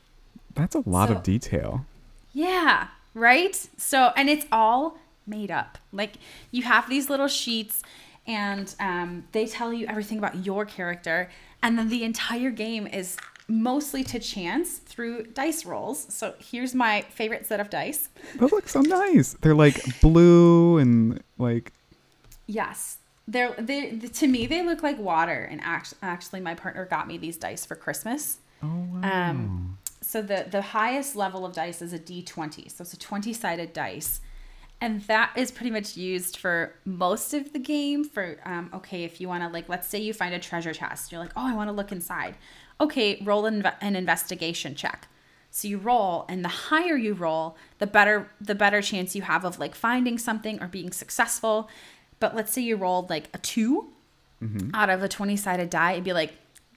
That's 0.55 0.75
a 0.75 0.83
lot 0.89 1.09
So- 1.09 1.17
of 1.17 1.23
detail. 1.23 1.85
yeah, 2.33 2.89
right? 3.15 3.55
So, 3.77 4.13
and 4.17 4.29
it's 4.29 4.47
all 4.53 4.99
made 5.27 5.51
up. 5.51 5.79
Like 5.93 6.15
you 6.51 6.63
have 6.65 6.89
these 6.89 7.09
little 7.11 7.29
sheets 7.29 7.83
and 8.27 8.75
um, 8.81 9.25
they 9.33 9.47
tell 9.47 9.73
you 9.73 9.87
everything 9.87 10.19
about 10.19 10.45
your 10.45 10.65
character. 10.65 11.31
And 11.63 11.79
then 11.79 11.89
the 11.89 12.05
entire 12.05 12.51
game 12.51 12.87
is 12.87 13.17
mostly 13.49 14.05
to 14.05 14.19
chance 14.21 14.79
through 14.79 15.25
dice 15.35 15.65
rolls. 15.65 16.07
So 16.09 16.35
here's 16.39 16.75
my 16.75 17.03
favorite 17.11 17.47
set 17.47 17.59
of 17.61 17.69
dice. 17.71 18.09
Those 18.37 18.53
look 18.53 18.69
so 18.69 18.81
nice. 18.81 19.35
They're 19.41 19.55
like 19.55 20.01
blue 20.01 20.79
and 20.79 21.23
like 21.39 21.73
Yes. 22.47 22.99
They're, 23.29 23.55
they 23.59 23.91
to 23.99 24.27
me, 24.27 24.47
they 24.47 24.63
look 24.65 24.83
like 24.83 24.99
water. 24.99 25.47
And 25.51 25.61
act- 25.63 25.95
actually, 26.03 26.41
my 26.41 26.55
partner 26.55 26.85
got 26.87 27.07
me 27.07 27.17
these 27.19 27.37
dice 27.37 27.65
for 27.65 27.75
Christmas. 27.77 28.39
oh 28.63 28.67
wow. 28.93 29.31
Um, 29.31 29.79
so 30.01 30.23
the 30.23 30.47
the 30.51 30.63
highest 30.63 31.17
level 31.17 31.45
of 31.45 31.53
dice 31.53 31.83
is 31.83 31.93
a 31.93 31.99
d20. 31.99 32.71
So 32.71 32.83
it's 32.83 32.93
a 32.93 32.99
20 32.99 33.33
sided 33.33 33.73
dice, 33.73 34.21
and 34.81 35.03
that 35.03 35.33
is 35.37 35.51
pretty 35.51 35.71
much 35.71 35.97
used 35.97 36.37
for 36.37 36.75
most 36.85 37.35
of 37.35 37.53
the 37.53 37.59
game. 37.59 38.05
For 38.05 38.39
um, 38.45 38.71
okay, 38.75 39.05
if 39.05 39.21
you 39.21 39.29
want 39.29 39.43
to 39.43 39.49
like, 39.49 39.69
let's 39.69 39.89
say 39.89 39.99
you 39.99 40.13
find 40.13 40.35
a 40.35 40.39
treasure 40.39 40.73
chest, 40.73 41.13
you're 41.13 41.21
like, 41.21 41.33
oh, 41.37 41.47
I 41.47 41.55
want 41.55 41.69
to 41.69 41.73
look 41.73 41.93
inside. 41.93 42.37
Okay, 42.81 43.21
roll 43.25 43.45
an, 43.47 43.67
an 43.81 43.95
investigation 43.95 44.75
check. 44.75 45.09
So 45.51 45.69
you 45.69 45.79
roll, 45.79 46.25
and 46.29 46.45
the 46.45 46.49
higher 46.49 46.97
you 46.97 47.13
roll, 47.13 47.57
the 47.79 47.87
better 47.87 48.31
the 48.41 48.55
better 48.55 48.81
chance 48.81 49.15
you 49.15 49.23
have 49.23 49.45
of 49.45 49.59
like 49.59 49.75
finding 49.75 50.19
something 50.19 50.63
or 50.63 50.69
being 50.69 50.93
successful. 50.93 51.69
But 52.21 52.35
let's 52.37 52.53
say 52.53 52.63
you 52.63 52.77
rolled 52.77 53.11
like 53.11 53.29
a 53.35 53.39
2 53.39 53.87
out 54.75 54.91
of 54.91 55.03
a 55.03 55.09
20 55.09 55.37
sided 55.37 55.71
die, 55.71 55.93
it'd 55.93 56.05
be 56.05 56.13
like, 56.13 56.33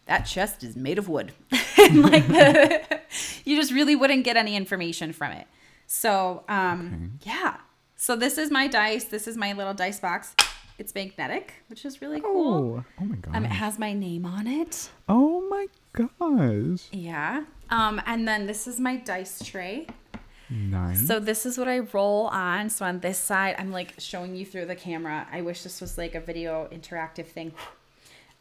that 0.05 0.23
chest 0.23 0.63
is 0.63 0.75
made 0.75 0.97
of 0.97 1.07
wood. 1.07 1.33
and 1.77 2.01
like 2.01 2.27
the, 2.27 2.99
you 3.45 3.55
just 3.55 3.71
really 3.71 3.95
wouldn't 3.95 4.23
get 4.23 4.37
any 4.37 4.55
information 4.55 5.13
from 5.13 5.31
it. 5.31 5.47
So, 5.87 6.43
um, 6.49 7.19
yeah. 7.23 7.57
So 7.95 8.15
this 8.15 8.37
is 8.37 8.51
my 8.51 8.67
dice. 8.67 9.05
This 9.05 9.27
is 9.27 9.37
my 9.37 9.53
little 9.53 9.73
dice 9.73 9.99
box. 9.99 10.35
It's 10.79 10.93
magnetic, 10.95 11.53
which 11.67 11.85
is 11.85 12.01
really 12.01 12.19
cool. 12.19 12.77
Oh, 12.79 12.85
oh 12.99 13.05
my 13.05 13.15
god. 13.15 13.35
Um, 13.35 13.45
it 13.45 13.51
has 13.51 13.77
my 13.77 13.93
name 13.93 14.25
on 14.25 14.47
it. 14.47 14.89
oh 15.07 15.41
my 15.49 15.67
gosh. 15.93 16.87
Yeah. 16.91 17.43
Um, 17.69 18.01
and 18.05 18.27
then 18.27 18.47
this 18.47 18.67
is 18.67 18.79
my 18.79 18.97
dice 18.97 19.43
tray. 19.43 19.87
Nice. 20.49 21.07
So 21.07 21.19
this 21.19 21.45
is 21.45 21.57
what 21.57 21.67
I 21.67 21.79
roll 21.79 22.27
on. 22.27 22.69
So 22.69 22.85
on 22.85 22.99
this 22.99 23.17
side, 23.17 23.55
I'm 23.57 23.71
like 23.71 23.93
showing 23.97 24.35
you 24.35 24.45
through 24.45 24.65
the 24.65 24.75
camera. 24.75 25.27
I 25.31 25.41
wish 25.41 25.63
this 25.63 25.79
was 25.79 25.97
like 25.97 26.15
a 26.15 26.19
video 26.19 26.67
interactive 26.71 27.27
thing. 27.27 27.53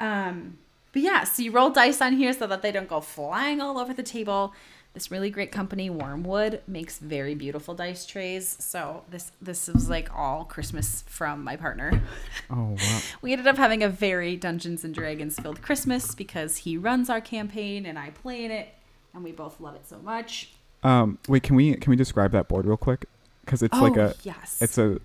Um, 0.01 0.59
but 0.93 1.03
yeah, 1.03 1.25
so 1.25 1.43
you 1.43 1.51
roll 1.53 1.71
dice 1.71 2.01
on 2.01 2.15
here 2.15 2.33
so 2.33 2.47
that 2.47 2.63
they 2.63 2.73
don't 2.73 2.89
go 2.89 3.01
flying 3.01 3.61
all 3.61 3.79
over 3.79 3.93
the 3.95 4.03
table. 4.03 4.53
This 4.95 5.11
really 5.11 5.31
great 5.31 5.51
company, 5.51 5.89
Wyrmwood, 5.89 6.61
makes 6.67 6.99
very 6.99 7.35
beautiful 7.35 7.75
dice 7.75 8.05
trays. 8.05 8.57
So 8.61 9.05
this 9.11 9.33
this 9.41 9.69
was 9.69 9.89
like 9.89 10.11
all 10.15 10.45
Christmas 10.45 11.03
from 11.07 11.43
my 11.43 11.57
partner. 11.57 12.03
oh 12.51 12.77
wow. 12.79 13.01
We 13.23 13.33
ended 13.33 13.47
up 13.47 13.57
having 13.57 13.83
a 13.83 13.89
very 13.89 14.37
Dungeons 14.37 14.85
and 14.85 14.95
Dragons 14.95 15.39
filled 15.39 15.63
Christmas 15.63 16.15
because 16.15 16.59
he 16.59 16.77
runs 16.77 17.09
our 17.09 17.23
campaign 17.23 17.87
and 17.87 17.99
I 17.99 18.11
play 18.11 18.45
in 18.45 18.51
it, 18.51 18.69
and 19.15 19.25
we 19.25 19.33
both 19.33 19.61
love 19.61 19.75
it 19.77 19.87
so 19.89 19.99
much. 19.99 20.51
Um, 20.83 21.17
wait, 21.27 21.43
can 21.43 21.57
we 21.57 21.75
can 21.77 21.89
we 21.91 21.97
describe 21.97 22.33
that 22.33 22.49
board 22.49 22.67
real 22.67 22.77
quick? 22.77 23.07
Because 23.47 23.63
it's 23.63 23.79
like 23.79 23.97
Oh, 23.97 24.09
a 24.09 24.15
yes. 24.25 24.59
it's 24.61 24.77
a 24.77 24.99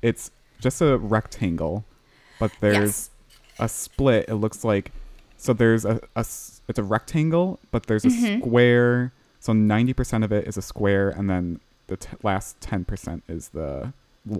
it's 0.00 0.30
just 0.58 0.80
a 0.80 0.96
rectangle, 0.96 1.84
but 2.40 2.50
there's 2.60 2.78
Yes. 2.78 3.10
a 3.58 3.68
split. 3.68 4.24
It 4.28 4.36
looks 4.36 4.64
like 4.64 4.90
so 5.38 5.52
there's 5.54 5.84
a, 5.86 6.00
a 6.14 6.20
it's 6.20 6.78
a 6.78 6.82
rectangle, 6.82 7.58
but 7.70 7.86
there's 7.86 8.04
a 8.04 8.08
Mhm. 8.08 8.40
square. 8.40 9.12
So 9.40 9.52
ninety 9.54 9.92
percent 9.94 10.22
of 10.24 10.32
it 10.32 10.46
is 10.46 10.56
a 10.58 10.62
square, 10.62 11.08
and 11.08 11.30
then 11.30 11.60
the 11.86 11.96
t- 11.96 12.08
last 12.22 12.60
ten 12.60 12.84
percent 12.84 13.22
is 13.28 13.48
the 13.50 13.92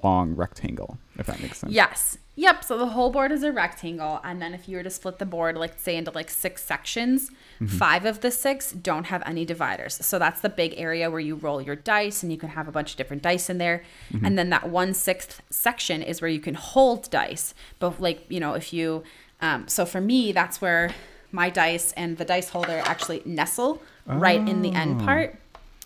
long 0.02 0.34
rectangle. 0.34 0.98
If 1.18 1.26
that 1.26 1.40
makes 1.40 1.58
sense. 1.58 1.72
Yes. 1.72 2.18
Yep. 2.36 2.62
So 2.62 2.76
the 2.76 2.88
whole 2.88 3.10
board 3.10 3.32
is 3.32 3.42
a 3.42 3.50
rectangle. 3.50 4.20
And 4.22 4.40
then 4.42 4.52
if 4.54 4.68
you 4.68 4.76
were 4.76 4.82
to 4.82 4.90
split 4.90 5.18
the 5.18 5.24
board, 5.26 5.56
like 5.56 5.78
say 5.80 5.96
into 5.96 6.10
like 6.10 6.28
six 6.30 6.62
sections, 6.62 7.30
five 7.66 8.04
of 8.04 8.20
the 8.20 8.30
six 8.30 8.70
don't 8.72 9.04
have 9.04 9.22
any 9.24 9.44
dividers. 9.46 9.94
So 10.04 10.18
that's 10.18 10.40
the 10.42 10.48
big 10.50 10.74
area 10.76 11.10
where 11.10 11.20
you 11.20 11.36
roll 11.36 11.60
your 11.62 11.74
dice 11.74 12.22
and 12.22 12.30
you 12.30 12.36
can 12.38 12.50
have 12.50 12.68
a 12.68 12.72
bunch 12.72 12.90
of 12.92 12.96
different 12.98 13.22
dice 13.22 13.48
in 13.48 13.58
there. 13.58 13.82
And 14.22 14.36
then 14.38 14.50
that 14.50 14.68
one 14.68 14.92
sixth 14.94 15.40
section 15.50 16.02
is 16.02 16.20
where 16.20 16.30
you 16.30 16.40
can 16.40 16.54
hold 16.54 17.08
dice. 17.10 17.54
But 17.78 17.98
like, 18.00 18.26
you 18.28 18.40
know, 18.40 18.52
if 18.54 18.72
you, 18.72 19.02
um, 19.40 19.68
so 19.68 19.84
for 19.86 20.00
me, 20.00 20.32
that's 20.32 20.60
where 20.60 20.94
my 21.32 21.50
dice 21.50 21.92
and 21.92 22.16
the 22.18 22.24
dice 22.24 22.48
holder 22.50 22.80
actually 22.84 23.22
nestle 23.24 23.82
right 24.06 24.40
in 24.48 24.62
the 24.62 24.72
end 24.72 25.02
Oh. 25.02 25.04
part. 25.04 25.36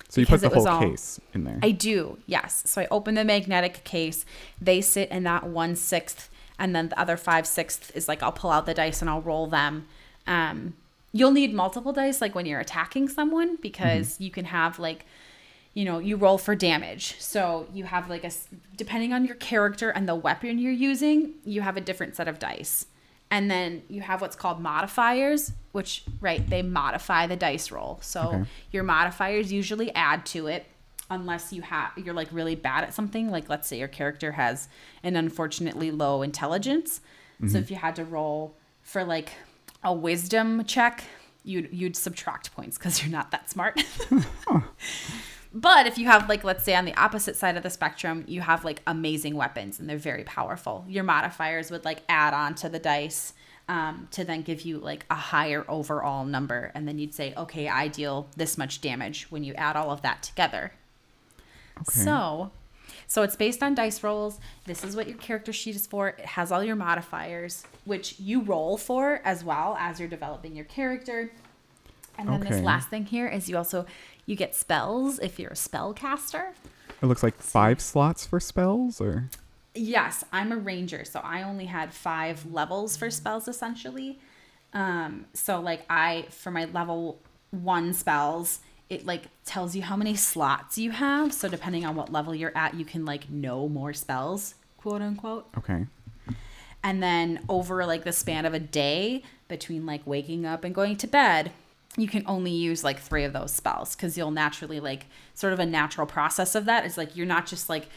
So 0.09 0.21
you 0.21 0.27
put 0.27 0.41
the 0.43 0.49
whole 0.51 0.69
all- 0.69 0.81
case 0.81 1.19
in 1.35 1.45
there. 1.45 1.59
I 1.63 1.71
do, 1.71 2.19
yes. 2.27 2.63
So 2.67 2.83
I 2.83 2.87
open 2.91 3.15
the 3.15 3.25
magnetic 3.25 3.83
case. 3.85 4.25
They 4.61 4.81
sit 4.83 5.09
in 5.11 5.23
that 5.25 5.45
one 5.49 5.75
sixth, 5.75 6.29
and 6.59 6.77
then 6.77 6.91
the 6.91 6.99
other 7.01 7.17
five 7.17 7.47
sixth 7.47 7.91
is 7.97 8.09
like 8.09 8.23
I'll 8.23 8.31
pull 8.33 8.51
out 8.51 8.67
the 8.67 8.75
dice 8.75 9.01
and 9.01 9.09
I'll 9.11 9.23
roll 9.23 9.47
them. 9.47 9.87
Um, 10.27 10.75
you'll 11.13 11.31
need 11.33 11.53
multiple 11.55 11.93
dice, 11.93 12.21
like 12.21 12.35
when 12.35 12.47
you're 12.47 12.61
attacking 12.61 13.09
someone, 13.09 13.57
because 13.57 14.21
you 14.21 14.31
can 14.31 14.45
have 14.45 14.79
like, 14.79 15.07
you 15.75 15.85
know, 15.87 15.99
you 15.99 16.17
roll 16.17 16.37
for 16.39 16.55
damage. 16.55 17.17
So 17.19 17.67
you 17.73 17.85
have 17.85 18.09
like 18.11 18.23
a 18.25 18.31
depending 18.77 19.13
on 19.15 19.25
your 19.25 19.37
character 19.37 19.89
and 19.91 20.07
the 20.09 20.15
weapon 20.15 20.59
you're 20.59 20.73
using, 20.73 21.33
you 21.45 21.63
have 21.63 21.77
a 21.79 21.81
different 21.81 22.15
set 22.17 22.29
of 22.29 22.39
dice. 22.39 22.85
And 23.33 23.51
then 23.51 23.83
you 23.89 24.03
have 24.03 24.21
what's 24.21 24.37
called 24.37 24.61
modifiers, 24.61 25.53
which 25.73 26.05
right 26.21 26.49
they 26.49 26.63
modify 26.63 27.27
the 27.27 27.37
dice 27.37 27.71
roll. 27.71 27.99
So 28.03 28.21
Okay. 28.29 28.45
your 28.71 28.85
modifiers 28.85 29.51
usually 29.51 29.93
add 29.95 30.27
to 30.27 30.47
it 30.47 30.67
unless 31.11 31.53
you 31.53 31.63
have 31.63 31.93
you're 31.97 32.15
like 32.15 32.29
really 32.31 32.55
bad 32.55 32.85
at 32.85 32.95
something. 32.95 33.31
Like 33.31 33.49
let's 33.49 33.67
say 33.67 33.79
your 33.79 33.89
character 33.89 34.33
has 34.33 34.69
an 35.03 35.17
unfortunately 35.17 35.91
low 35.91 36.23
intelligence. 36.23 37.01
So 37.41 37.59
if 37.59 37.65
mm-hmm. 37.65 37.73
you 37.73 37.81
had 37.81 37.97
to 37.97 38.05
roll 38.05 38.55
for 38.83 39.03
like 39.03 39.33
a 39.83 39.93
wisdom 39.93 40.65
check 40.65 41.05
you'd 41.45 41.69
you'd 41.73 41.97
subtract 41.97 42.55
points 42.55 42.79
because 42.79 43.03
you're 43.03 43.11
not 43.11 43.31
that 43.33 43.51
smart 43.51 43.83
but 45.55 45.87
if 45.87 45.99
you 45.99 46.07
have 46.07 46.29
like 46.29 46.45
let's 46.45 46.65
say 46.65 46.75
on 46.75 46.85
the 46.85 46.95
opposite 46.97 47.37
side 47.37 47.57
of 47.57 47.63
the 47.63 47.71
spectrum 47.71 48.25
you 48.27 48.41
have 48.41 48.65
like 48.65 48.81
amazing 48.87 49.35
weapons 49.37 49.79
and 49.79 49.89
they're 49.89 49.99
very 49.99 50.25
powerful. 50.25 50.85
Your 50.89 51.05
modifiers 51.05 51.71
would 51.71 51.85
like 51.85 52.03
add 52.09 52.35
on 52.35 52.55
to 52.57 52.69
the 52.69 52.79
dice 52.79 53.35
um, 53.69 54.09
to 54.11 54.25
then 54.25 54.43
give 54.43 54.63
you 54.63 54.79
like 54.79 55.07
a 55.11 55.15
higher 55.15 55.65
overall 55.69 56.25
number. 56.25 56.73
And 56.75 56.89
then 56.89 56.99
you'd 56.99 57.15
say 57.15 57.35
okay 57.37 57.69
i 57.69 57.89
deal 57.89 58.29
this 58.37 58.57
much 58.57 58.81
damage 58.81 59.27
when 59.31 59.45
you 59.45 59.55
add 59.55 59.77
all 59.77 59.91
of 59.91 60.03
that 60.03 60.23
together. 60.23 60.73
Okay. 61.81 62.01
so 62.01 62.51
so 63.07 63.23
it's 63.23 63.37
based 63.37 63.63
on 63.63 63.75
dice 63.75 64.03
rolls. 64.03 64.41
This 64.65 64.85
is 64.85 64.97
what 64.97 65.07
your 65.07 65.19
character 65.19 65.53
sheet 65.53 65.77
is 65.77 65.87
for. 65.87 66.09
It 66.09 66.25
has 66.25 66.51
all 66.51 66.65
your 66.65 66.77
modifiers 66.77 67.65
which 67.85 68.19
you 68.19 68.41
roll 68.41 68.77
for 68.77 69.21
as 69.25 69.45
well 69.45 69.77
as 69.79 70.01
you're 70.01 70.09
developing 70.09 70.57
your 70.57 70.65
character. 70.65 71.31
And 72.19 72.29
then 72.29 72.41
this 72.41 72.63
last 72.63 72.89
thing 72.89 73.07
here 73.07 73.27
is 73.27 73.49
you 73.49 73.57
also 73.57 73.87
you 74.27 74.37
get 74.37 74.55
spells 74.55 75.19
if 75.19 75.39
you're 75.39 75.51
a 75.51 75.55
spellcaster 75.55 76.53
It 77.03 77.07
looks 77.07 77.23
like 77.23 77.37
five 77.37 77.81
slots 77.81 78.27
for 78.27 78.41
spells, 78.41 79.01
or 79.01 79.29
Yes, 79.75 80.23
I'm 80.33 80.53
a 80.53 80.57
ranger, 80.57 81.05
so 81.05 81.21
I 81.21 81.43
only 81.43 81.65
had 81.65 81.95
five 81.95 82.45
levels 82.53 82.97
for 82.97 83.11
spells 83.11 83.49
essentially. 83.49 84.19
Um, 84.73 85.27
so 85.33 85.61
like 85.61 85.83
I 85.89 86.27
for 86.31 86.51
my 86.51 86.67
level 86.67 87.19
one 87.51 87.93
spells, 87.95 88.61
it 88.91 89.07
like 89.07 89.23
tells 89.45 89.75
you 89.75 89.83
how 89.83 89.97
many 89.97 90.15
slots 90.15 90.79
you 90.79 90.91
have. 90.91 91.33
So 91.33 91.49
depending 91.49 91.85
on 91.87 91.97
what 91.97 92.13
level 92.13 92.35
you're 92.35 92.57
at, 92.57 92.75
you 92.75 92.85
can 92.85 93.05
like 93.05 93.31
know 93.31 93.69
more 93.69 93.93
spells, 93.93 94.55
quote 94.77 95.03
unquote. 95.03 95.49
okay. 95.57 95.87
And 96.85 97.01
then 97.01 97.45
over 97.49 97.87
like 97.87 98.03
the 98.05 98.13
span 98.13 98.45
of 98.45 98.55
a 98.55 98.59
day, 98.59 99.23
between 99.49 99.87
like 99.87 100.01
waking 100.07 100.47
up 100.47 100.65
and 100.65 100.75
going 100.75 100.97
to 100.97 101.07
bed, 101.07 101.53
you 101.97 102.09
can 102.09 102.23
only 102.27 102.51
use 102.53 102.83
like 102.83 102.99
three 102.99 103.25
of 103.25 103.33
those 103.33 103.53
spells 103.53 103.95
because 103.95 104.17
you'll 104.17 104.31
naturally 104.31 104.81
like 104.81 105.07
sort 105.35 105.53
of 105.53 105.59
a 105.59 105.67
natural 105.67 106.07
process 106.07 106.55
of 106.55 106.65
that 106.65 106.87
is 106.87 106.97
like 106.97 107.15
you're 107.17 107.27
not 107.27 107.47
just 107.47 107.69
like 107.69 107.89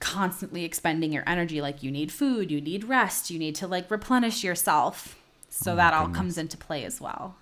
constantly 0.00 0.64
expending 0.64 1.12
your 1.12 1.22
energy 1.26 1.60
like 1.62 1.82
you 1.82 1.90
need 1.90 2.10
food 2.12 2.50
you 2.50 2.60
need 2.60 2.84
rest 2.84 3.30
you 3.30 3.38
need 3.38 3.54
to 3.54 3.66
like 3.66 3.90
replenish 3.90 4.44
yourself 4.44 5.18
so 5.48 5.72
Oh 5.72 5.76
that 5.76 5.94
all 5.94 6.06
goodness. 6.06 6.16
comes 6.18 6.38
into 6.38 6.56
play 6.56 6.84
as 6.84 7.00
well 7.00 7.36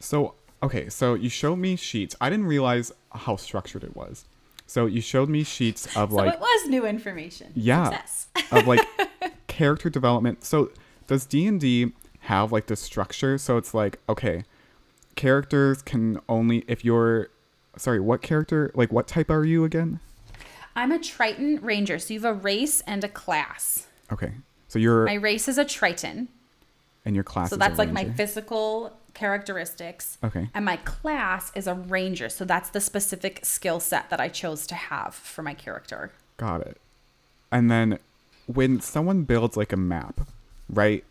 So 0.00 0.34
okay, 0.62 0.88
so 0.88 1.14
you 1.14 1.28
showed 1.28 1.56
me 1.56 1.76
sheets. 1.76 2.16
I 2.20 2.30
didn't 2.30 2.46
realize 2.46 2.92
how 3.12 3.36
structured 3.36 3.84
it 3.84 3.96
was. 3.96 4.24
So 4.66 4.86
you 4.86 5.00
showed 5.00 5.28
me 5.28 5.44
sheets 5.44 5.86
of 5.96 6.10
So 6.10 6.16
like 6.16 6.34
it 6.34 6.40
was 6.40 6.68
new 6.68 6.84
information. 6.86 7.52
Yeah. 7.54 8.02
Of 8.50 8.66
like 8.66 8.86
character 9.46 9.90
development. 9.90 10.44
So 10.44 10.70
does 11.06 11.26
D 11.26 11.46
and 11.46 11.60
D 11.60 11.92
have 12.20 12.52
like 12.52 12.66
this 12.66 12.80
structure? 12.80 13.38
So 13.38 13.56
it's 13.56 13.74
like 13.74 13.98
okay, 14.08 14.44
characters 15.18 15.82
can 15.82 16.20
only 16.28 16.64
if 16.68 16.84
you're 16.84 17.28
sorry, 17.76 18.00
what 18.00 18.22
character? 18.22 18.70
Like 18.74 18.92
what 18.92 19.06
type 19.06 19.30
are 19.30 19.44
you 19.44 19.64
again? 19.64 20.00
I'm 20.76 20.92
a 20.92 20.98
Triton 20.98 21.58
Ranger, 21.60 21.98
so 21.98 22.14
you 22.14 22.20
have 22.20 22.36
a 22.36 22.38
race 22.38 22.80
and 22.82 23.02
a 23.02 23.08
class. 23.08 23.88
Okay, 24.12 24.32
so 24.68 24.78
you're 24.78 25.04
My 25.04 25.14
race 25.14 25.48
is 25.48 25.58
a 25.58 25.64
Triton, 25.64 26.28
and 27.04 27.14
your 27.16 27.24
class. 27.24 27.50
so 27.50 27.54
is 27.54 27.56
a 27.56 27.58
that's 27.58 27.78
like 27.78 27.90
my 27.90 28.04
physical 28.04 28.96
characteristics. 29.12 30.18
Okay. 30.22 30.48
And 30.54 30.64
my 30.64 30.76
class 30.76 31.50
is 31.56 31.66
a 31.66 31.74
ranger, 31.74 32.28
so 32.28 32.44
that's 32.44 32.70
the 32.70 32.80
specific 32.80 33.40
skill 33.42 33.80
set 33.80 34.10
that 34.10 34.20
I 34.20 34.28
chose 34.28 34.66
to 34.68 34.76
have 34.76 35.14
for 35.14 35.42
my 35.42 35.54
character. 35.54 36.12
Got 36.36 36.60
it. 36.60 36.80
And 37.50 37.68
then 37.68 37.98
when 38.46 38.80
someone 38.80 39.24
builds 39.24 39.56
like 39.56 39.72
a 39.72 39.76
map, 39.76 40.28
right? 40.70 41.02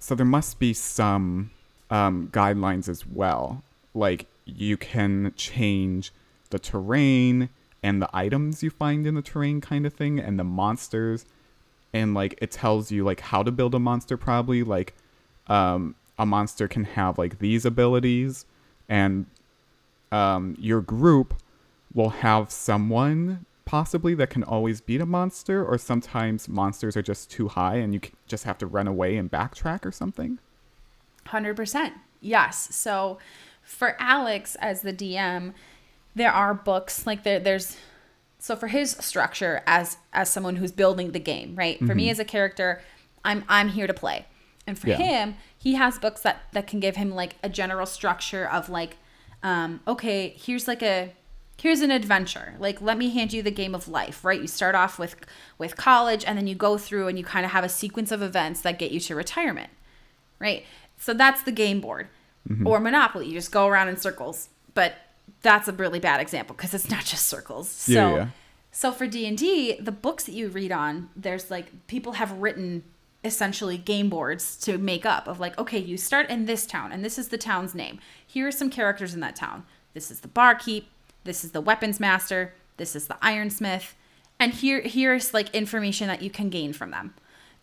So 0.00 0.16
there 0.16 0.26
must 0.26 0.58
be 0.58 0.72
some 0.72 1.52
um, 1.90 2.28
guidelines 2.32 2.88
as 2.88 3.06
well. 3.06 3.62
Like 3.94 4.26
you 4.44 4.76
can 4.76 5.32
change 5.36 6.12
the 6.50 6.58
terrain 6.58 7.50
and 7.82 8.00
the 8.00 8.10
items 8.12 8.62
you 8.62 8.70
find 8.70 9.06
in 9.06 9.14
the 9.14 9.22
terrain, 9.22 9.60
kind 9.60 9.86
of 9.86 9.94
thing, 9.94 10.18
and 10.18 10.38
the 10.38 10.44
monsters. 10.44 11.24
And 11.92 12.14
like 12.14 12.38
it 12.40 12.50
tells 12.50 12.90
you 12.90 13.04
like 13.04 13.20
how 13.20 13.42
to 13.42 13.50
build 13.50 13.74
a 13.74 13.78
monster, 13.78 14.16
probably. 14.16 14.62
Like 14.62 14.94
um, 15.48 15.94
a 16.18 16.26
monster 16.26 16.68
can 16.68 16.84
have 16.84 17.18
like 17.18 17.38
these 17.38 17.64
abilities, 17.64 18.44
and 18.88 19.26
um, 20.12 20.56
your 20.58 20.80
group 20.80 21.34
will 21.92 22.10
have 22.10 22.50
someone 22.50 23.44
possibly 23.64 24.14
that 24.14 24.30
can 24.30 24.42
always 24.42 24.80
beat 24.80 25.00
a 25.00 25.06
monster, 25.06 25.64
or 25.64 25.78
sometimes 25.78 26.48
monsters 26.48 26.96
are 26.96 27.02
just 27.02 27.30
too 27.30 27.48
high 27.48 27.76
and 27.76 27.94
you 27.94 28.00
just 28.26 28.44
have 28.44 28.58
to 28.58 28.66
run 28.66 28.86
away 28.86 29.16
and 29.16 29.30
backtrack 29.30 29.84
or 29.84 29.92
something. 29.92 30.38
100%. 31.26 31.92
Yes. 32.20 32.74
So 32.74 33.18
for 33.62 33.96
Alex 33.98 34.56
as 34.60 34.82
the 34.82 34.92
DM, 34.92 35.54
there 36.14 36.32
are 36.32 36.54
books 36.54 37.06
like 37.06 37.22
there 37.22 37.38
there's 37.38 37.76
so 38.38 38.56
for 38.56 38.68
his 38.68 38.92
structure 39.00 39.62
as 39.66 39.98
as 40.12 40.28
someone 40.30 40.56
who's 40.56 40.72
building 40.72 41.12
the 41.12 41.20
game, 41.20 41.54
right? 41.56 41.78
For 41.78 41.94
me 41.94 42.10
as 42.10 42.18
a 42.18 42.24
character, 42.24 42.82
I'm 43.24 43.44
I'm 43.48 43.68
here 43.68 43.86
to 43.86 43.94
play. 43.94 44.26
And 44.66 44.78
for 44.78 44.88
Yeah. 44.88 44.96
him, 44.96 45.36
he 45.56 45.74
has 45.74 45.98
books 45.98 46.20
that 46.22 46.42
that 46.52 46.66
can 46.66 46.80
give 46.80 46.96
him 46.96 47.10
like 47.10 47.36
a 47.42 47.48
general 47.48 47.86
structure 47.86 48.46
of 48.48 48.68
like 48.68 48.96
um 49.42 49.80
okay, 49.86 50.34
here's 50.36 50.66
like 50.66 50.82
a 50.82 51.12
here's 51.60 51.82
an 51.82 51.90
adventure 51.90 52.54
like 52.58 52.80
let 52.80 52.96
me 52.96 53.10
hand 53.10 53.34
you 53.34 53.42
the 53.42 53.50
game 53.50 53.74
of 53.74 53.86
life 53.86 54.24
right 54.24 54.40
you 54.40 54.46
start 54.46 54.74
off 54.74 54.98
with 54.98 55.14
with 55.58 55.76
college 55.76 56.24
and 56.26 56.38
then 56.38 56.46
you 56.46 56.54
go 56.54 56.78
through 56.78 57.06
and 57.06 57.18
you 57.18 57.24
kind 57.24 57.44
of 57.44 57.52
have 57.52 57.62
a 57.62 57.68
sequence 57.68 58.10
of 58.10 58.22
events 58.22 58.62
that 58.62 58.78
get 58.78 58.90
you 58.90 58.98
to 58.98 59.14
retirement 59.14 59.68
right? 60.38 60.64
So 61.00 61.14
that's 61.14 61.42
the 61.42 61.50
game 61.50 61.80
board. 61.80 62.08
Mm-hmm. 62.48 62.66
Or 62.66 62.78
Monopoly, 62.78 63.26
you 63.26 63.32
just 63.32 63.50
go 63.50 63.66
around 63.66 63.88
in 63.88 63.96
circles. 63.96 64.50
But 64.74 64.94
that's 65.42 65.66
a 65.66 65.72
really 65.72 65.98
bad 65.98 66.20
example 66.20 66.54
because 66.54 66.74
it's 66.74 66.90
not 66.90 67.04
just 67.04 67.26
circles. 67.26 67.68
So 67.68 67.92
Yeah, 67.92 68.14
yeah. 68.14 68.28
so 68.70 68.92
for 68.92 69.06
D&D, 69.06 69.80
the 69.80 69.92
books 69.92 70.24
that 70.24 70.32
you 70.32 70.48
read 70.48 70.70
on, 70.70 71.08
there's 71.16 71.50
like 71.50 71.86
people 71.86 72.12
have 72.12 72.32
written 72.32 72.84
essentially 73.24 73.76
game 73.76 74.08
boards 74.08 74.56
to 74.58 74.78
make 74.78 75.04
up 75.04 75.26
of 75.26 75.40
like, 75.40 75.58
okay, 75.58 75.78
you 75.78 75.96
start 75.96 76.30
in 76.30 76.46
this 76.46 76.66
town 76.66 76.92
and 76.92 77.04
this 77.04 77.18
is 77.18 77.28
the 77.28 77.38
town's 77.38 77.74
name. 77.74 77.98
Here 78.26 78.46
are 78.46 78.52
some 78.52 78.70
characters 78.70 79.14
in 79.14 79.20
that 79.20 79.36
town. 79.36 79.66
This 79.92 80.10
is 80.10 80.20
the 80.20 80.28
barkeep, 80.28 80.86
this 81.24 81.44
is 81.44 81.50
the 81.50 81.60
weapons 81.60 82.00
master, 82.00 82.54
this 82.76 82.96
is 82.96 83.08
the 83.08 83.18
ironsmith, 83.22 83.92
and 84.38 84.54
here 84.54 84.80
here's 84.80 85.34
like 85.34 85.54
information 85.54 86.06
that 86.06 86.22
you 86.22 86.30
can 86.30 86.48
gain 86.48 86.72
from 86.72 86.92
them 86.92 87.14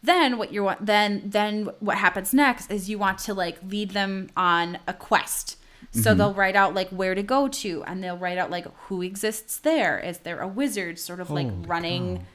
then 0.08 0.38
what 0.38 0.52
you 0.52 0.64
want 0.64 0.86
then 0.86 1.22
then 1.26 1.70
what 1.80 1.98
happens 1.98 2.34
next 2.34 2.72
is 2.72 2.90
you 2.90 2.98
want 2.98 3.20
to 3.20 3.34
like 3.34 3.58
lead 3.68 3.92
them 3.92 4.30
on 4.36 4.80
a 4.88 4.94
quest. 4.94 5.58
So 5.92 6.00
mm-hmm. 6.00 6.18
they'll 6.18 6.34
write 6.34 6.56
out 6.56 6.74
like 6.74 6.90
where 6.90 7.16
to 7.16 7.24
go 7.24 7.48
to 7.48 7.84
and 7.86 8.04
they'll 8.04 8.18
write 8.18 8.38
out 8.38 8.50
like 8.50 8.66
who 8.88 9.02
exists 9.02 9.58
there. 9.60 10.00
Is 10.00 10.20
there 10.20 10.40
a 10.40 10.48
wizard 10.48 11.00
sort 11.00 11.20
of 11.20 11.30
like 11.30 11.50
Holy 11.50 11.68
running 11.68 12.26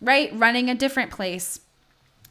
right 0.00 0.30
running 0.34 0.68
a 0.68 0.74
different 0.74 1.10
place? 1.10 1.60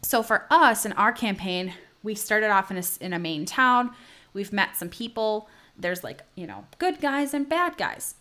So 0.01 0.21
for 0.21 0.45
us 0.49 0.85
in 0.85 0.91
our 0.93 1.11
campaign 1.11 1.73
we 2.03 2.15
started 2.15 2.49
off 2.49 2.69
in 2.69 2.77
a, 2.77 2.83
in 2.99 3.13
a 3.13 3.19
main 3.19 3.45
town. 3.45 3.91
We've 4.33 4.51
met 4.51 4.75
some 4.75 4.89
people. 4.89 5.47
There's 5.77 6.03
like 6.03 6.21
you 6.35 6.45
know 6.45 6.65
good 6.77 6.99
guys 6.99 7.33
and 7.33 7.47
bad 7.47 7.77
guys. 7.77 8.15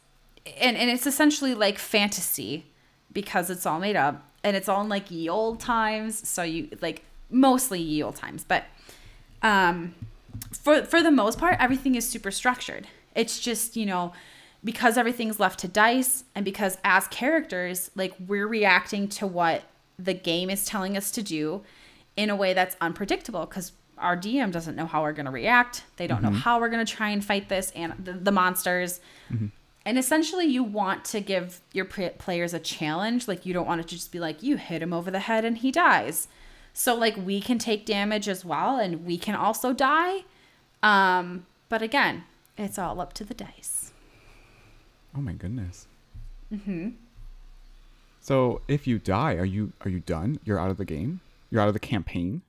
And, 0.61 0.77
and 0.77 0.91
it's 0.91 1.07
essentially 1.07 1.55
like 1.55 1.79
fantasy 1.79 2.67
because 3.13 3.51
it's 3.51 3.65
all 3.65 3.79
made 3.79 3.95
up 3.95 4.32
and 4.45 4.57
it's 4.57 4.69
all 4.69 4.83
in 4.83 4.89
like 4.89 5.11
ye 5.11 5.29
old 5.29 5.61
times 5.61 6.29
so 6.29 6.43
you 6.43 6.69
like 6.81 7.05
mostly 7.31 7.81
ye 7.81 8.03
old 8.03 8.17
times 8.17 8.45
but 8.45 8.65
um 9.43 9.95
for 10.51 10.85
for 10.85 11.03
the 11.03 11.11
most 11.11 11.39
part 11.39 11.57
everything 11.59 11.95
is 11.95 12.09
super 12.09 12.31
structured. 12.31 12.87
It's 13.15 13.41
just 13.41 13.77
you 13.77 13.87
know 13.87 14.13
because 14.65 14.97
everything's 14.97 15.41
left 15.41 15.59
to 15.61 15.69
dice 15.69 16.25
and 16.35 16.45
because 16.45 16.79
as 16.85 17.09
characters 17.09 17.91
like 17.95 18.15
we're 18.27 18.47
reacting 18.47 19.09
to 19.09 19.27
what 19.27 19.63
the 19.99 20.15
game 20.15 20.51
is 20.51 20.65
telling 20.65 20.97
us 20.97 21.11
to 21.13 21.23
do 21.23 21.63
in 22.17 22.31
a 22.31 22.37
way 22.37 22.53
that's 22.53 22.77
unpredictable 22.81 23.47
because 23.47 23.73
our 23.99 24.17
dm 24.17 24.51
doesn't 24.51 24.75
know 24.75 24.87
how 24.87 25.03
we're 25.03 25.13
going 25.13 25.27
to 25.27 25.33
react. 25.33 25.85
They 25.97 26.07
don't 26.07 26.23
know 26.23 26.31
how 26.31 26.59
we're 26.59 26.71
going 26.71 26.85
to 26.85 26.93
try 26.93 27.11
and 27.11 27.25
fight 27.25 27.49
this 27.49 27.71
and 27.77 27.93
the, 28.03 28.13
the 28.13 28.33
monsters 28.33 29.01
and 29.85 29.99
essentially 29.99 30.47
you 30.47 30.63
want 30.63 31.05
to 31.05 31.21
give 31.21 31.61
your 31.73 31.85
players 31.85 32.55
a 32.55 32.61
challenge 32.61 33.27
like 33.29 33.45
you 33.47 33.53
don't 33.53 33.67
want 33.67 33.81
it 33.81 33.89
to 33.89 33.95
just 33.95 34.13
be 34.13 34.19
like 34.21 34.43
you 34.43 34.57
hit 34.57 34.83
him 34.83 34.93
over 34.93 35.11
the 35.11 35.21
head 35.21 35.45
and 35.45 35.59
he 35.59 35.71
dies 35.71 36.29
so 36.73 36.95
like 36.95 37.17
we 37.17 37.41
can 37.41 37.59
take 37.59 37.85
damage 37.85 38.29
as 38.29 38.45
well 38.45 38.79
and 38.79 39.05
we 39.05 39.19
can 39.19 39.35
also 39.35 39.73
die 39.73 40.25
um 40.83 41.47
but 41.69 41.83
again 41.83 42.25
it's 42.57 42.79
all 42.79 43.01
up 43.01 43.13
to 43.13 43.25
the 43.25 43.35
dice 43.35 43.93
Oh 45.15 45.21
my 45.21 45.33
goodness. 45.33 45.87
Mm-hmm. 46.53 46.91
So 48.21 48.63
if 48.69 48.87
you 48.87 48.99
die, 48.99 49.35
are 49.35 49.45
you 49.45 49.73
are 49.83 49.91
you 49.91 50.01
done? 50.01 50.39
You're 50.45 50.59
out 50.59 50.71
of 50.71 50.77
the 50.77 50.85
game. 50.85 51.21
You're 51.51 51.61
out 51.61 51.69
of 51.69 51.75
the 51.75 51.81
campaign. 51.81 52.43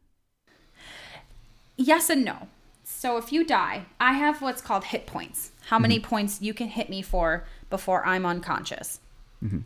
yes 1.75 2.09
and 2.09 2.23
no 2.23 2.47
so 3.03 3.17
if 3.17 3.33
you 3.33 3.45
die 3.45 3.83
i 3.99 4.13
have 4.13 4.41
what's 4.41 4.61
called 4.61 4.85
hit 4.85 5.05
points. 5.05 5.51
How 5.67 5.77
many 5.77 5.97
mm-hmm. 5.99 6.09
points 6.09 6.41
you 6.41 6.53
can 6.53 6.69
hit 6.69 6.89
me 6.89 7.01
for 7.01 7.45
before 7.69 8.05
i'm 8.05 8.25
unconscious. 8.25 9.01
Mm-hmm. 9.43 9.59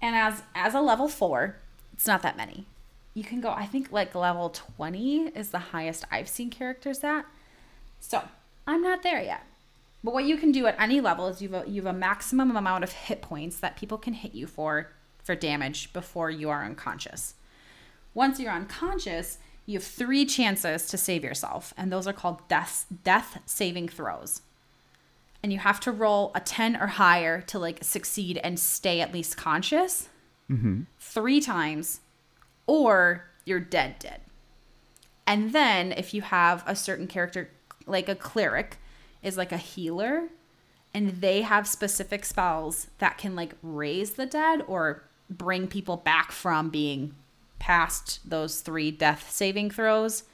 And 0.00 0.14
as 0.14 0.44
as 0.54 0.72
a 0.72 0.80
level 0.80 1.08
four 1.08 1.56
it's 1.92 2.06
not 2.06 2.22
that 2.22 2.36
many. 2.36 2.64
You 3.12 3.24
can 3.24 3.40
go 3.40 3.50
i 3.50 3.66
think 3.66 3.90
like 3.90 4.14
level 4.14 4.50
20 4.50 5.32
is 5.40 5.50
the 5.50 5.64
highest 5.74 6.04
i've 6.12 6.28
seen 6.28 6.48
characters 6.48 7.02
at. 7.02 7.26
So 7.98 8.22
i'm 8.68 8.82
not 8.82 9.02
there 9.02 9.20
yet. 9.20 9.44
But 10.04 10.14
what 10.14 10.24
you 10.30 10.36
can 10.36 10.52
do 10.52 10.68
at 10.68 10.80
any 10.80 11.00
level 11.00 11.26
is 11.26 11.42
you 11.42 11.48
have 11.48 11.66
a, 11.66 11.68
you 11.68 11.82
have 11.82 11.92
a 11.92 11.98
maximum 11.98 12.56
amount 12.56 12.84
of 12.84 12.92
hit 12.92 13.20
points 13.20 13.56
that 13.58 13.76
people 13.76 13.98
can 13.98 14.14
hit 14.14 14.32
you 14.32 14.46
for 14.46 14.92
for 15.24 15.34
damage 15.34 15.92
before 15.92 16.30
you 16.30 16.50
are 16.50 16.64
unconscious. 16.64 17.34
Once 18.14 18.38
you're 18.38 18.52
unconscious, 18.52 19.38
you 19.66 19.78
have 19.78 19.84
three 19.84 20.24
chances 20.24 20.86
to 20.86 20.96
save 20.96 21.24
yourself, 21.24 21.74
and 21.76 21.92
those 21.92 22.06
are 22.06 22.12
called 22.12 22.46
death 22.48 22.86
death 23.04 23.40
saving 23.46 23.88
throws. 23.88 24.42
And 25.42 25.52
you 25.52 25.58
have 25.58 25.80
to 25.80 25.92
roll 25.92 26.32
a 26.34 26.40
10 26.40 26.76
or 26.76 26.86
higher 26.86 27.40
to 27.42 27.58
like 27.58 27.84
succeed 27.84 28.38
and 28.38 28.58
stay 28.58 29.00
at 29.00 29.12
least 29.12 29.36
conscious 29.36 30.08
mm-hmm. 30.50 30.82
three 30.98 31.40
times, 31.40 32.00
or 32.66 33.28
you're 33.44 33.60
dead 33.60 33.98
dead. 33.98 34.20
And 35.26 35.52
then 35.52 35.92
if 35.92 36.14
you 36.14 36.22
have 36.22 36.62
a 36.66 36.76
certain 36.76 37.08
character, 37.08 37.50
like 37.86 38.08
a 38.08 38.14
cleric, 38.14 38.78
is 39.22 39.36
like 39.36 39.50
a 39.50 39.56
healer, 39.56 40.28
and 40.94 41.20
they 41.20 41.42
have 41.42 41.66
specific 41.66 42.24
spells 42.24 42.86
that 42.98 43.18
can 43.18 43.34
like 43.34 43.54
raise 43.62 44.12
the 44.12 44.26
dead 44.26 44.62
or 44.68 45.02
bring 45.28 45.66
people 45.66 45.96
back 45.96 46.30
from 46.30 46.70
being 46.70 47.14
past 47.58 48.20
those 48.28 48.60
three 48.60 48.90
death 48.90 49.30
saving 49.30 49.70
throws 49.70 50.24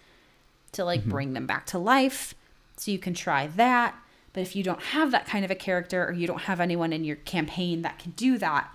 to 0.73 0.85
like 0.85 1.01
mm-hmm. 1.01 1.11
bring 1.11 1.33
them 1.33 1.47
back 1.47 1.67
to 1.67 1.79
life. 1.79 2.35
So 2.77 2.91
you 2.91 2.99
can 2.99 3.15
try 3.15 3.47
that. 3.49 3.95
But 4.33 4.41
if 4.41 4.57
you 4.57 4.63
don't 4.63 4.83
have 4.83 5.11
that 5.11 5.27
kind 5.27 5.45
of 5.45 5.51
a 5.51 5.55
character 5.55 6.07
or 6.07 6.13
you 6.13 6.27
don't 6.27 6.43
have 6.43 6.61
anyone 6.61 6.93
in 6.93 7.05
your 7.05 7.17
campaign 7.17 7.83
that 7.83 7.99
can 7.99 8.13
do 8.13 8.39
that, 8.39 8.75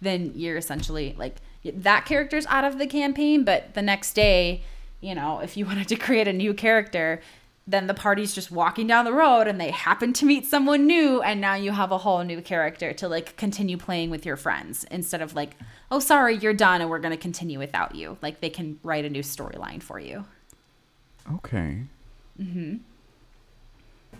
then 0.00 0.32
you're 0.34 0.56
essentially 0.56 1.14
like 1.18 1.36
that 1.64 2.04
character's 2.04 2.46
out 2.46 2.64
of 2.64 2.78
the 2.78 2.86
campaign. 2.86 3.44
But 3.44 3.74
the 3.74 3.82
next 3.82 4.12
day, 4.12 4.62
you 5.00 5.14
know, 5.14 5.40
if 5.40 5.56
you 5.56 5.66
wanted 5.66 5.88
to 5.88 5.96
create 5.96 6.28
a 6.28 6.32
new 6.32 6.54
character, 6.54 7.20
then 7.70 7.86
the 7.86 7.94
party's 7.94 8.34
just 8.34 8.50
walking 8.50 8.86
down 8.86 9.04
the 9.04 9.12
road 9.12 9.46
and 9.46 9.60
they 9.60 9.70
happen 9.70 10.12
to 10.14 10.24
meet 10.24 10.46
someone 10.46 10.86
new 10.86 11.20
and 11.20 11.40
now 11.40 11.54
you 11.54 11.70
have 11.70 11.92
a 11.92 11.98
whole 11.98 12.24
new 12.24 12.40
character 12.40 12.92
to 12.94 13.06
like 13.06 13.36
continue 13.36 13.76
playing 13.76 14.08
with 14.08 14.24
your 14.24 14.36
friends 14.36 14.84
instead 14.90 15.20
of 15.20 15.34
like 15.34 15.54
oh 15.90 16.00
sorry 16.00 16.36
you're 16.36 16.54
done 16.54 16.80
and 16.80 16.88
we're 16.88 16.98
going 16.98 17.14
to 17.14 17.22
continue 17.22 17.58
without 17.58 17.94
you 17.94 18.16
like 18.22 18.40
they 18.40 18.50
can 18.50 18.80
write 18.82 19.04
a 19.04 19.10
new 19.10 19.22
storyline 19.22 19.82
for 19.82 20.00
you 20.00 20.24
Okay. 21.34 21.82
Mm 22.40 22.52
hmm. 22.52 22.76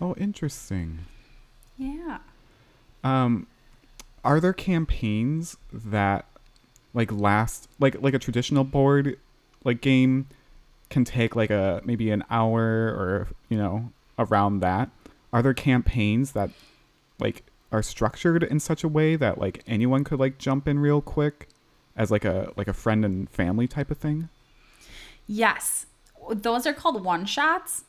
Oh, 0.01 0.15
interesting. 0.17 1.01
Yeah. 1.77 2.19
Um, 3.03 3.47
are 4.25 4.41
there 4.41 4.53
campaigns 4.53 5.57
that 5.73 6.27
like 6.95 7.11
last 7.13 7.69
like 7.79 8.01
like 8.03 8.15
a 8.15 8.19
traditional 8.19 8.65
board 8.65 9.19
like 9.65 9.81
game 9.81 10.27
can 10.91 11.05
take 11.05 11.37
like 11.37 11.51
a 11.51 11.83
maybe 11.85 12.11
an 12.11 12.25
hour 12.31 12.63
or 12.63 13.29
you 13.49 13.57
know 13.57 13.91
around 14.19 14.61
that? 14.61 14.91
Are 15.33 15.43
there 15.43 15.55
campaigns 15.55 16.33
that 16.33 16.51
like 17.19 17.45
are 17.71 17.83
structured 17.83 18.43
in 18.43 18.61
such 18.61 18.83
a 18.83 18.89
way 18.89 19.17
that 19.17 19.39
like 19.39 19.63
anyone 19.67 20.05
could 20.05 20.19
like 20.19 20.39
jump 20.39 20.67
in 20.67 20.79
real 20.79 21.01
quick 21.01 21.49
as 21.97 22.11
like 22.11 22.25
a 22.25 22.53
like 22.57 22.69
a 22.69 22.73
friend 22.73 23.05
and 23.05 23.29
family 23.31 23.67
type 23.67 23.91
of 23.91 23.99
thing? 23.99 24.29
Yes. 25.27 25.87
Those 26.31 26.67
are 26.67 26.73
called 26.73 27.05
one 27.05 27.27
shots. 27.27 27.85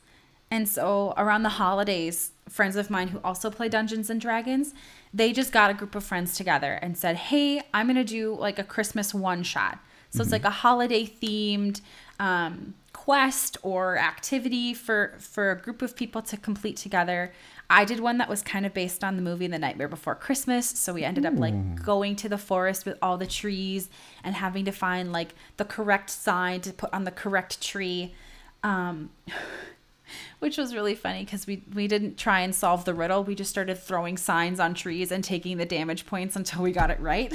And 0.50 0.68
so 0.68 1.14
around 1.16 1.44
the 1.44 1.50
holidays, 1.50 2.32
friends 2.48 2.74
of 2.74 2.90
mine 2.90 3.08
who 3.08 3.20
also 3.22 3.50
play 3.50 3.68
Dungeons 3.68 4.10
and 4.10 4.20
Dragons, 4.20 4.74
they 5.14 5.32
just 5.32 5.52
got 5.52 5.70
a 5.70 5.74
group 5.74 5.94
of 5.94 6.02
friends 6.02 6.34
together 6.34 6.74
and 6.82 6.98
said, 6.98 7.16
Hey, 7.16 7.62
I'm 7.72 7.86
going 7.86 7.96
to 7.96 8.04
do 8.04 8.34
like 8.34 8.58
a 8.58 8.64
Christmas 8.64 9.14
one 9.14 9.42
shot. 9.42 9.78
So 10.10 10.22
it's 10.22 10.32
like 10.32 10.44
a 10.44 10.50
holiday 10.50 11.06
themed 11.06 11.80
um, 12.18 12.74
quest 13.04 13.56
or 13.62 13.96
activity 13.96 14.74
for, 14.74 15.14
for 15.18 15.52
a 15.52 15.58
group 15.58 15.80
of 15.80 15.96
people 15.96 16.20
to 16.20 16.36
complete 16.36 16.76
together. 16.76 17.32
I 17.70 17.86
did 17.86 17.98
one 17.98 18.18
that 18.18 18.28
was 18.28 18.42
kind 18.42 18.66
of 18.66 18.74
based 18.74 19.02
on 19.02 19.16
the 19.16 19.22
movie 19.22 19.46
The 19.46 19.58
Nightmare 19.58 19.88
Before 19.88 20.14
Christmas. 20.14 20.68
So 20.68 20.92
we 20.92 21.02
ended 21.02 21.24
up 21.24 21.32
like 21.38 21.82
going 21.82 22.14
to 22.16 22.28
the 22.28 22.36
forest 22.36 22.84
with 22.84 22.98
all 23.00 23.16
the 23.16 23.26
trees 23.26 23.88
and 24.22 24.34
having 24.34 24.66
to 24.66 24.70
find 24.70 25.12
like 25.12 25.34
the 25.56 25.64
correct 25.64 26.10
sign 26.10 26.60
to 26.60 26.74
put 26.74 26.92
on 26.92 27.04
the 27.04 27.10
correct 27.10 27.62
tree. 27.62 28.14
Um, 28.62 29.08
which 30.40 30.58
was 30.58 30.74
really 30.74 30.94
funny 30.94 31.24
because 31.24 31.46
we 31.46 31.62
we 31.72 31.88
didn't 31.88 32.18
try 32.18 32.40
and 32.40 32.54
solve 32.54 32.84
the 32.84 32.92
riddle. 32.92 33.24
We 33.24 33.34
just 33.34 33.50
started 33.50 33.78
throwing 33.78 34.18
signs 34.18 34.60
on 34.60 34.74
trees 34.74 35.10
and 35.10 35.24
taking 35.24 35.56
the 35.56 35.64
damage 35.64 36.04
points 36.04 36.36
until 36.36 36.62
we 36.62 36.72
got 36.72 36.90
it 36.90 37.00
right. 37.00 37.32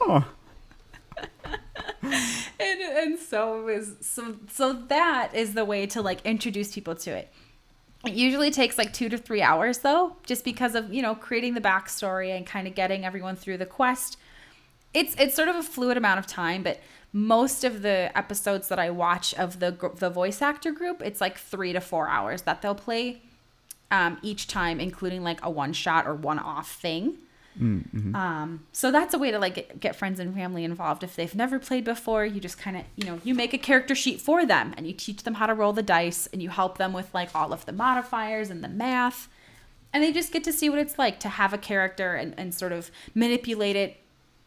Huh. 0.00 0.20
and 2.90 3.18
so 3.18 3.68
is 3.68 3.94
so 4.00 4.36
so 4.48 4.72
that 4.72 5.34
is 5.34 5.54
the 5.54 5.64
way 5.64 5.86
to 5.86 6.02
like 6.02 6.24
introduce 6.24 6.74
people 6.74 6.94
to 6.96 7.10
it. 7.10 7.32
It 8.06 8.14
usually 8.14 8.50
takes 8.50 8.78
like 8.78 8.92
two 8.92 9.08
to 9.10 9.18
three 9.18 9.42
hours 9.42 9.78
though, 9.78 10.16
just 10.24 10.44
because 10.44 10.74
of 10.74 10.92
you 10.92 11.02
know 11.02 11.14
creating 11.14 11.54
the 11.54 11.60
backstory 11.60 12.36
and 12.36 12.46
kind 12.46 12.66
of 12.66 12.74
getting 12.74 13.04
everyone 13.04 13.36
through 13.36 13.58
the 13.58 13.66
quest. 13.66 14.16
It's 14.92 15.14
it's 15.18 15.34
sort 15.34 15.48
of 15.48 15.56
a 15.56 15.62
fluid 15.62 15.96
amount 15.96 16.18
of 16.18 16.26
time, 16.26 16.62
but 16.62 16.80
most 17.12 17.64
of 17.64 17.82
the 17.82 18.10
episodes 18.16 18.68
that 18.68 18.78
I 18.78 18.90
watch 18.90 19.34
of 19.34 19.60
the 19.60 19.92
the 19.96 20.10
voice 20.10 20.40
actor 20.42 20.72
group, 20.72 21.02
it's 21.02 21.20
like 21.20 21.38
three 21.38 21.72
to 21.72 21.80
four 21.80 22.08
hours 22.08 22.42
that 22.42 22.62
they'll 22.62 22.74
play 22.74 23.22
um, 23.90 24.18
each 24.22 24.46
time, 24.46 24.80
including 24.80 25.22
like 25.22 25.44
a 25.44 25.50
one 25.50 25.72
shot 25.72 26.06
or 26.06 26.14
one 26.14 26.38
off 26.38 26.72
thing. 26.72 27.18
Um, 28.14 28.64
so 28.72 28.90
that's 28.90 29.12
a 29.12 29.18
way 29.18 29.30
to 29.30 29.38
like 29.38 29.54
get, 29.54 29.80
get 29.80 29.96
friends 29.96 30.20
and 30.20 30.34
family 30.34 30.64
involved. 30.64 31.02
If 31.02 31.16
they've 31.16 31.34
never 31.34 31.58
played 31.58 31.84
before, 31.84 32.24
you 32.24 32.40
just 32.40 32.58
kind 32.58 32.76
of, 32.76 32.84
you 32.96 33.04
know, 33.04 33.20
you 33.24 33.34
make 33.34 33.52
a 33.52 33.58
character 33.58 33.94
sheet 33.94 34.20
for 34.20 34.46
them 34.46 34.74
and 34.76 34.86
you 34.86 34.92
teach 34.92 35.24
them 35.24 35.34
how 35.34 35.46
to 35.46 35.54
roll 35.54 35.72
the 35.72 35.82
dice 35.82 36.28
and 36.32 36.42
you 36.42 36.48
help 36.48 36.78
them 36.78 36.92
with 36.92 37.12
like 37.12 37.34
all 37.34 37.52
of 37.52 37.66
the 37.66 37.72
modifiers 37.72 38.50
and 38.50 38.62
the 38.62 38.68
math. 38.68 39.28
And 39.92 40.04
they 40.04 40.12
just 40.12 40.32
get 40.32 40.44
to 40.44 40.52
see 40.52 40.70
what 40.70 40.78
it's 40.78 40.98
like 40.98 41.18
to 41.20 41.28
have 41.28 41.52
a 41.52 41.58
character 41.58 42.14
and, 42.14 42.34
and 42.38 42.54
sort 42.54 42.72
of 42.72 42.90
manipulate 43.14 43.74
it, 43.74 43.96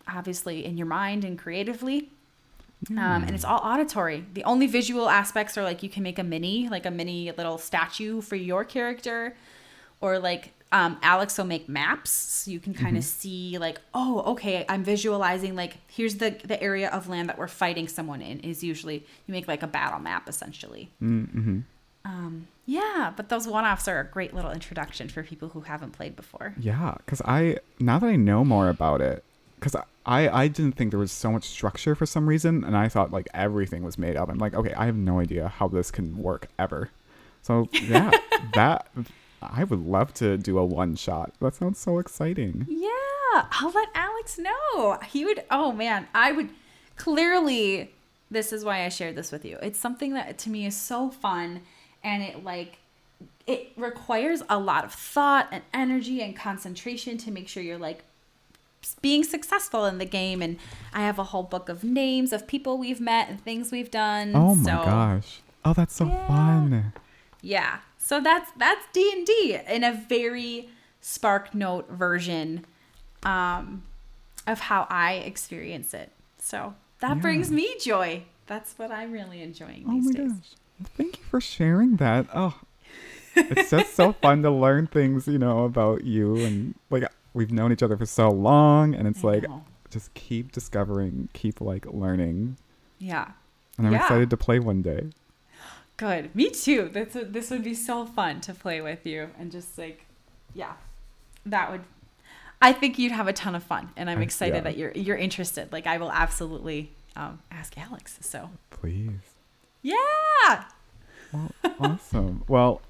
obviously, 0.08 0.64
in 0.64 0.78
your 0.78 0.88
mind 0.88 1.26
and 1.26 1.38
creatively. 1.38 2.10
Um, 2.90 3.24
and 3.24 3.32
it's 3.32 3.46
all 3.46 3.60
auditory. 3.60 4.26
The 4.34 4.44
only 4.44 4.68
visual 4.68 5.10
aspects 5.10 5.58
are 5.58 5.64
like 5.64 5.84
you 5.84 5.90
can 5.90 6.04
make 6.04 6.20
a 6.20 6.24
mini, 6.24 6.68
like 6.70 6.86
a 6.86 6.92
mini 6.92 7.32
little 7.32 7.58
statue 7.58 8.22
for 8.22 8.36
your 8.36 8.66
character, 8.66 9.36
or 10.02 10.20
like 10.20 10.52
um, 10.74 10.98
Alex 11.04 11.38
will 11.38 11.46
make 11.46 11.70
maps 11.70 12.10
so 12.10 12.50
you 12.50 12.60
can 12.60 12.74
kind 12.74 12.98
of 12.98 13.04
see 13.04 13.60
like, 13.60 13.80
oh, 13.94 14.24
okay, 14.32 14.66
I'm 14.68 14.84
visualizing 14.84 15.56
like 15.56 15.78
here's 15.88 16.16
the 16.16 16.32
the 16.44 16.62
area 16.62 16.90
of 16.90 17.08
land 17.08 17.30
that 17.30 17.38
we're 17.38 17.48
fighting 17.48 17.88
someone 17.88 18.24
in. 18.24 18.40
Is 18.40 18.64
usually 18.64 19.06
you 19.28 19.32
make 19.32 19.48
like 19.48 19.62
a 19.62 19.68
battle 19.68 20.00
map 20.00 20.28
essentially. 20.28 20.90
Mm-hmm. 21.02 21.60
Um, 22.06 22.48
yeah, 22.66 23.14
but 23.16 23.30
those 23.30 23.48
one 23.48 23.66
offs 23.66 23.88
are 23.88 24.00
a 24.00 24.04
great 24.04 24.34
little 24.34 24.52
introduction 24.52 25.10
for 25.10 25.22
people 25.22 25.50
who 25.50 25.62
haven't 25.62 25.92
played 25.92 26.16
before. 26.16 26.56
Yeah, 26.60 26.96
because 26.98 27.22
I 27.24 27.58
now 27.80 28.00
that 28.00 28.08
I 28.08 28.16
know 28.16 28.44
more 28.44 28.68
about 28.68 29.00
it, 29.00 29.24
because 29.60 29.76
I 29.76 30.28
I 30.28 30.48
didn't 30.48 30.72
think 30.76 30.90
there 30.90 31.00
was 31.00 31.12
so 31.12 31.32
much 31.32 31.44
structure 31.44 31.94
for 31.94 32.08
some 32.08 32.28
reason, 32.28 32.64
and 32.64 32.76
I 32.76 32.90
thought 32.90 33.12
like 33.12 33.28
everything 33.36 33.84
was 33.84 34.00
made 34.00 34.16
up. 34.16 34.28
I'm 34.28 34.40
like, 34.40 34.56
okay, 34.56 34.74
I 34.74 34.88
have 34.88 34.96
no 34.96 35.20
idea 35.20 35.50
how 35.50 35.68
this 35.68 35.92
can 35.92 36.18
work 36.18 36.48
ever. 36.58 36.90
So 37.44 37.70
yeah, 37.72 38.10
that 38.56 38.88
I 39.52 39.64
would 39.64 39.86
love 39.86 40.14
to 40.16 40.38
do 40.38 40.58
a 40.58 40.66
one 40.66 40.96
shot. 40.96 41.34
That 41.40 41.56
sounds 41.56 41.80
so 41.80 42.00
exciting. 42.00 42.66
Yeah, 42.70 43.46
I'll 43.52 43.72
let 43.72 43.90
Alex 43.96 44.38
know. 44.38 45.00
He 45.08 45.26
would, 45.26 45.44
oh 45.50 45.72
man, 45.72 46.08
I 46.14 46.32
would 46.32 46.50
clearly, 46.96 47.92
this 48.30 48.54
is 48.54 48.64
why 48.64 48.86
I 48.86 48.90
shared 48.90 49.16
this 49.16 49.32
with 49.32 49.44
you. 49.46 49.58
It's 49.62 49.80
something 49.80 50.14
that 50.14 50.38
to 50.40 50.50
me 50.50 50.66
is 50.66 50.76
so 50.76 51.10
fun 51.10 51.62
and 52.04 52.22
it 52.24 52.44
like, 52.44 52.78
it 53.46 53.72
requires 53.76 54.44
a 54.50 54.58
lot 54.60 54.86
of 54.86 54.94
thought 54.94 55.48
and 55.52 55.64
energy 55.74 56.22
and 56.22 56.36
concentration 56.36 57.18
to 57.20 57.32
make 57.32 57.48
sure 57.48 57.62
you're 57.62 57.78
like 57.78 58.04
being 59.02 59.24
successful 59.24 59.86
in 59.86 59.98
the 59.98 60.06
game. 60.06 60.42
And 60.42 60.58
I 60.94 61.02
have 61.02 61.20
a 61.20 61.26
whole 61.26 61.44
book 61.44 61.70
of 61.70 61.84
names 61.84 62.32
of 62.32 62.48
people 62.48 62.78
we've 62.78 63.02
met 63.02 63.30
and 63.30 63.44
things 63.44 63.72
we've 63.72 63.92
done. 63.92 64.34
Oh 64.36 64.56
my 64.56 64.64
so, 64.64 64.86
gosh. 64.86 65.42
Oh, 65.66 65.74
that's 65.74 65.96
so 65.96 66.06
Yeah. 66.06 66.28
fun. 66.28 66.94
Yeah. 67.42 67.80
So 68.06 68.20
that's 68.20 68.52
that's 68.58 68.86
D 68.92 69.10
and 69.16 69.26
D 69.26 69.58
in 69.66 69.82
a 69.86 69.94
very 69.94 70.68
Spark 71.00 71.56
Note 71.56 71.90
version 71.90 72.66
um, 73.24 73.84
of 74.46 74.60
how 74.60 74.88
I 74.90 75.14
experience 75.14 75.94
it. 75.94 76.12
So 76.38 76.76
that 77.00 77.16
Yeah. 77.16 77.22
brings 77.22 77.50
me 77.50 77.76
joy. 77.80 78.24
That's 78.46 78.78
what 78.78 78.92
I'm 78.92 79.14
really 79.14 79.42
enjoying 79.42 79.86
Oh 79.88 79.94
these 79.94 80.06
my 80.08 80.12
days. 80.12 80.32
gosh. 80.34 80.50
Thank 80.98 81.18
you 81.20 81.24
for 81.24 81.40
sharing 81.40 81.96
that. 81.96 82.28
Oh, 82.36 82.60
it's 83.38 83.70
just 83.72 83.94
so 83.96 84.12
fun 84.22 84.44
to 84.44 84.52
learn 84.52 84.88
things, 84.88 85.26
you 85.26 85.40
know, 85.40 85.64
about 85.64 86.04
you 86.04 86.44
and 86.44 86.76
like 86.90 87.06
we've 87.34 87.54
known 87.54 87.72
each 87.72 87.82
other 87.84 87.96
for 87.96 88.06
so 88.06 88.30
long, 88.30 88.94
and 88.94 89.08
it's 89.08 89.24
I 89.24 89.28
like 89.28 89.44
know. 89.44 89.64
just 89.92 90.14
keep 90.14 90.52
discovering, 90.52 91.30
keep 91.32 91.62
like 91.62 91.86
learning, 91.86 92.58
Yeah. 93.00 93.30
and 93.78 93.88
I'm 93.88 93.94
Yeah. 93.94 94.02
excited 94.02 94.30
to 94.30 94.36
play 94.38 94.60
one 94.60 94.82
day. 94.82 95.12
Good. 95.98 96.36
Me 96.36 96.50
too. 96.50 96.90
That's 96.92 97.16
a, 97.16 97.24
this 97.24 97.52
would 97.52 97.64
be 97.64 97.76
so 97.76 98.06
fun 98.06 98.42
to 98.42 98.54
play 98.54 98.82
with 98.82 99.06
you 99.06 99.30
and 99.38 99.52
just 99.52 99.78
like, 99.78 100.06
yeah, 100.54 100.74
that 101.46 101.72
would. 101.72 101.82
I 102.62 102.72
think 102.72 102.98
you'd 102.98 103.12
have 103.12 103.28
a 103.28 103.34
ton 103.34 103.56
of 103.56 103.64
fun, 103.64 103.90
and 103.98 104.10
I'm 104.10 104.22
excited 104.22 104.56
yeah. 104.56 104.62
that 104.62 104.78
you're 104.78 104.92
you're 104.92 105.18
interested. 105.18 105.72
Like 105.72 105.86
I 105.86 105.98
will 105.98 106.12
absolutely 106.12 106.92
um, 107.16 107.40
ask 107.52 107.78
Alex. 107.78 108.18
So 108.22 108.50
Please. 108.70 109.36
yeah. 109.82 110.66
Well, 111.32 111.52
awesome. 111.80 112.44
Well, 112.48 112.82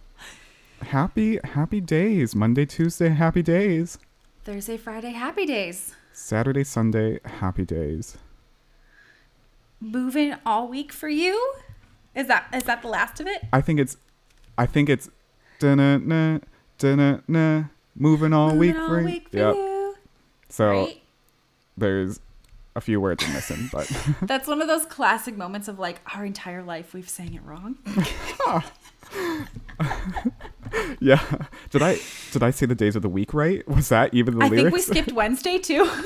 happy 0.81 1.39
happy 1.43 1.81
days. 1.81 2.35
Monday, 2.35 2.65
Tuesday, 2.65 3.09
happy 3.09 3.41
days. 3.41 3.97
Thursday, 4.43 4.77
Friday, 4.77 5.11
happy 5.11 5.45
days. 5.45 5.95
Saturday, 6.11 6.63
Sunday, 6.63 7.19
happy 7.25 7.65
days. 7.65 8.17
moving 9.81 10.35
all 10.45 10.67
week 10.67 10.91
for 10.93 11.09
you 11.09 11.55
is 12.15 12.27
that 12.27 12.45
is 12.53 12.63
that 12.63 12.81
the 12.81 12.87
last 12.87 13.19
of 13.19 13.27
it 13.27 13.43
I 13.51 13.61
think 13.61 13.79
it's 13.79 13.97
I 14.57 14.65
think 14.65 14.89
it's 14.89 15.09
da-na-na, 15.59 16.39
da-na-na, 16.77 17.63
moving 17.95 18.33
all 18.33 18.55
week 18.55 18.75
Moving 18.75 18.87
for 18.87 19.03
week 19.03 19.29
for 19.29 19.37
Yep. 19.37 19.55
you 19.55 19.95
So 20.49 20.69
right 20.69 20.99
there's 21.77 22.19
a 22.75 22.81
few 22.81 22.99
words 22.99 23.23
I'm 23.23 23.33
missing, 23.33 23.69
but 23.71 23.87
that's 24.23 24.47
one 24.47 24.59
of 24.61 24.67
those 24.67 24.85
classic 24.85 25.37
moments 25.37 25.67
of 25.67 25.77
like 25.79 26.01
our 26.15 26.25
entire 26.25 26.63
life 26.63 26.93
we've 26.93 27.09
sang 27.09 27.33
it 27.35 27.41
wrong 27.43 27.77
yeah. 30.99 31.21
Did 31.69 31.81
I 31.83 31.99
did 32.31 32.41
I 32.43 32.49
say 32.51 32.65
the 32.65 32.73
days 32.75 32.95
of 32.95 33.01
the 33.03 33.09
week 33.09 33.33
right? 33.33 33.67
Was 33.67 33.89
that 33.89 34.13
even 34.13 34.37
the 34.39 34.45
i 34.45 34.49
think 34.49 34.73
we 34.73 34.81
skipped 34.81 35.11
wednesday 35.11 35.57
too 35.59 35.83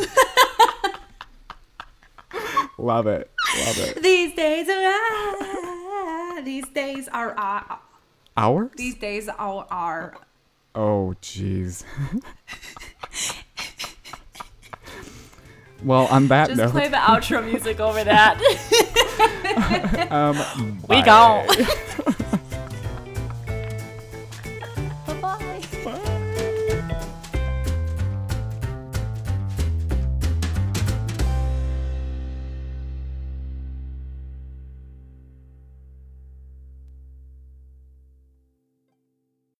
Love 2.80 3.08
it. 3.08 3.32
Love 3.66 3.78
it. 3.80 4.03
these 4.03 4.36
days 4.36 4.70
are 4.70 4.82
these 6.48 6.68
days 6.70 7.10
are 7.10 7.36
Hours? 8.38 8.70
these 8.78 8.95
days 8.95 9.28
are, 9.28 9.68
are 9.70 10.16
Oh, 10.74 11.14
jeez. 11.22 11.84
well, 15.84 16.06
on 16.08 16.28
that 16.30 16.48
just 16.48 16.58
note, 16.58 16.72
play 16.72 16.88
the 16.88 16.95
outro 16.95 17.43
music 17.43 17.82
over 17.82 18.02
that 18.04 18.39
um, 20.12 20.78
we 20.88 21.02
bye. 21.02 21.06
go 21.06 21.97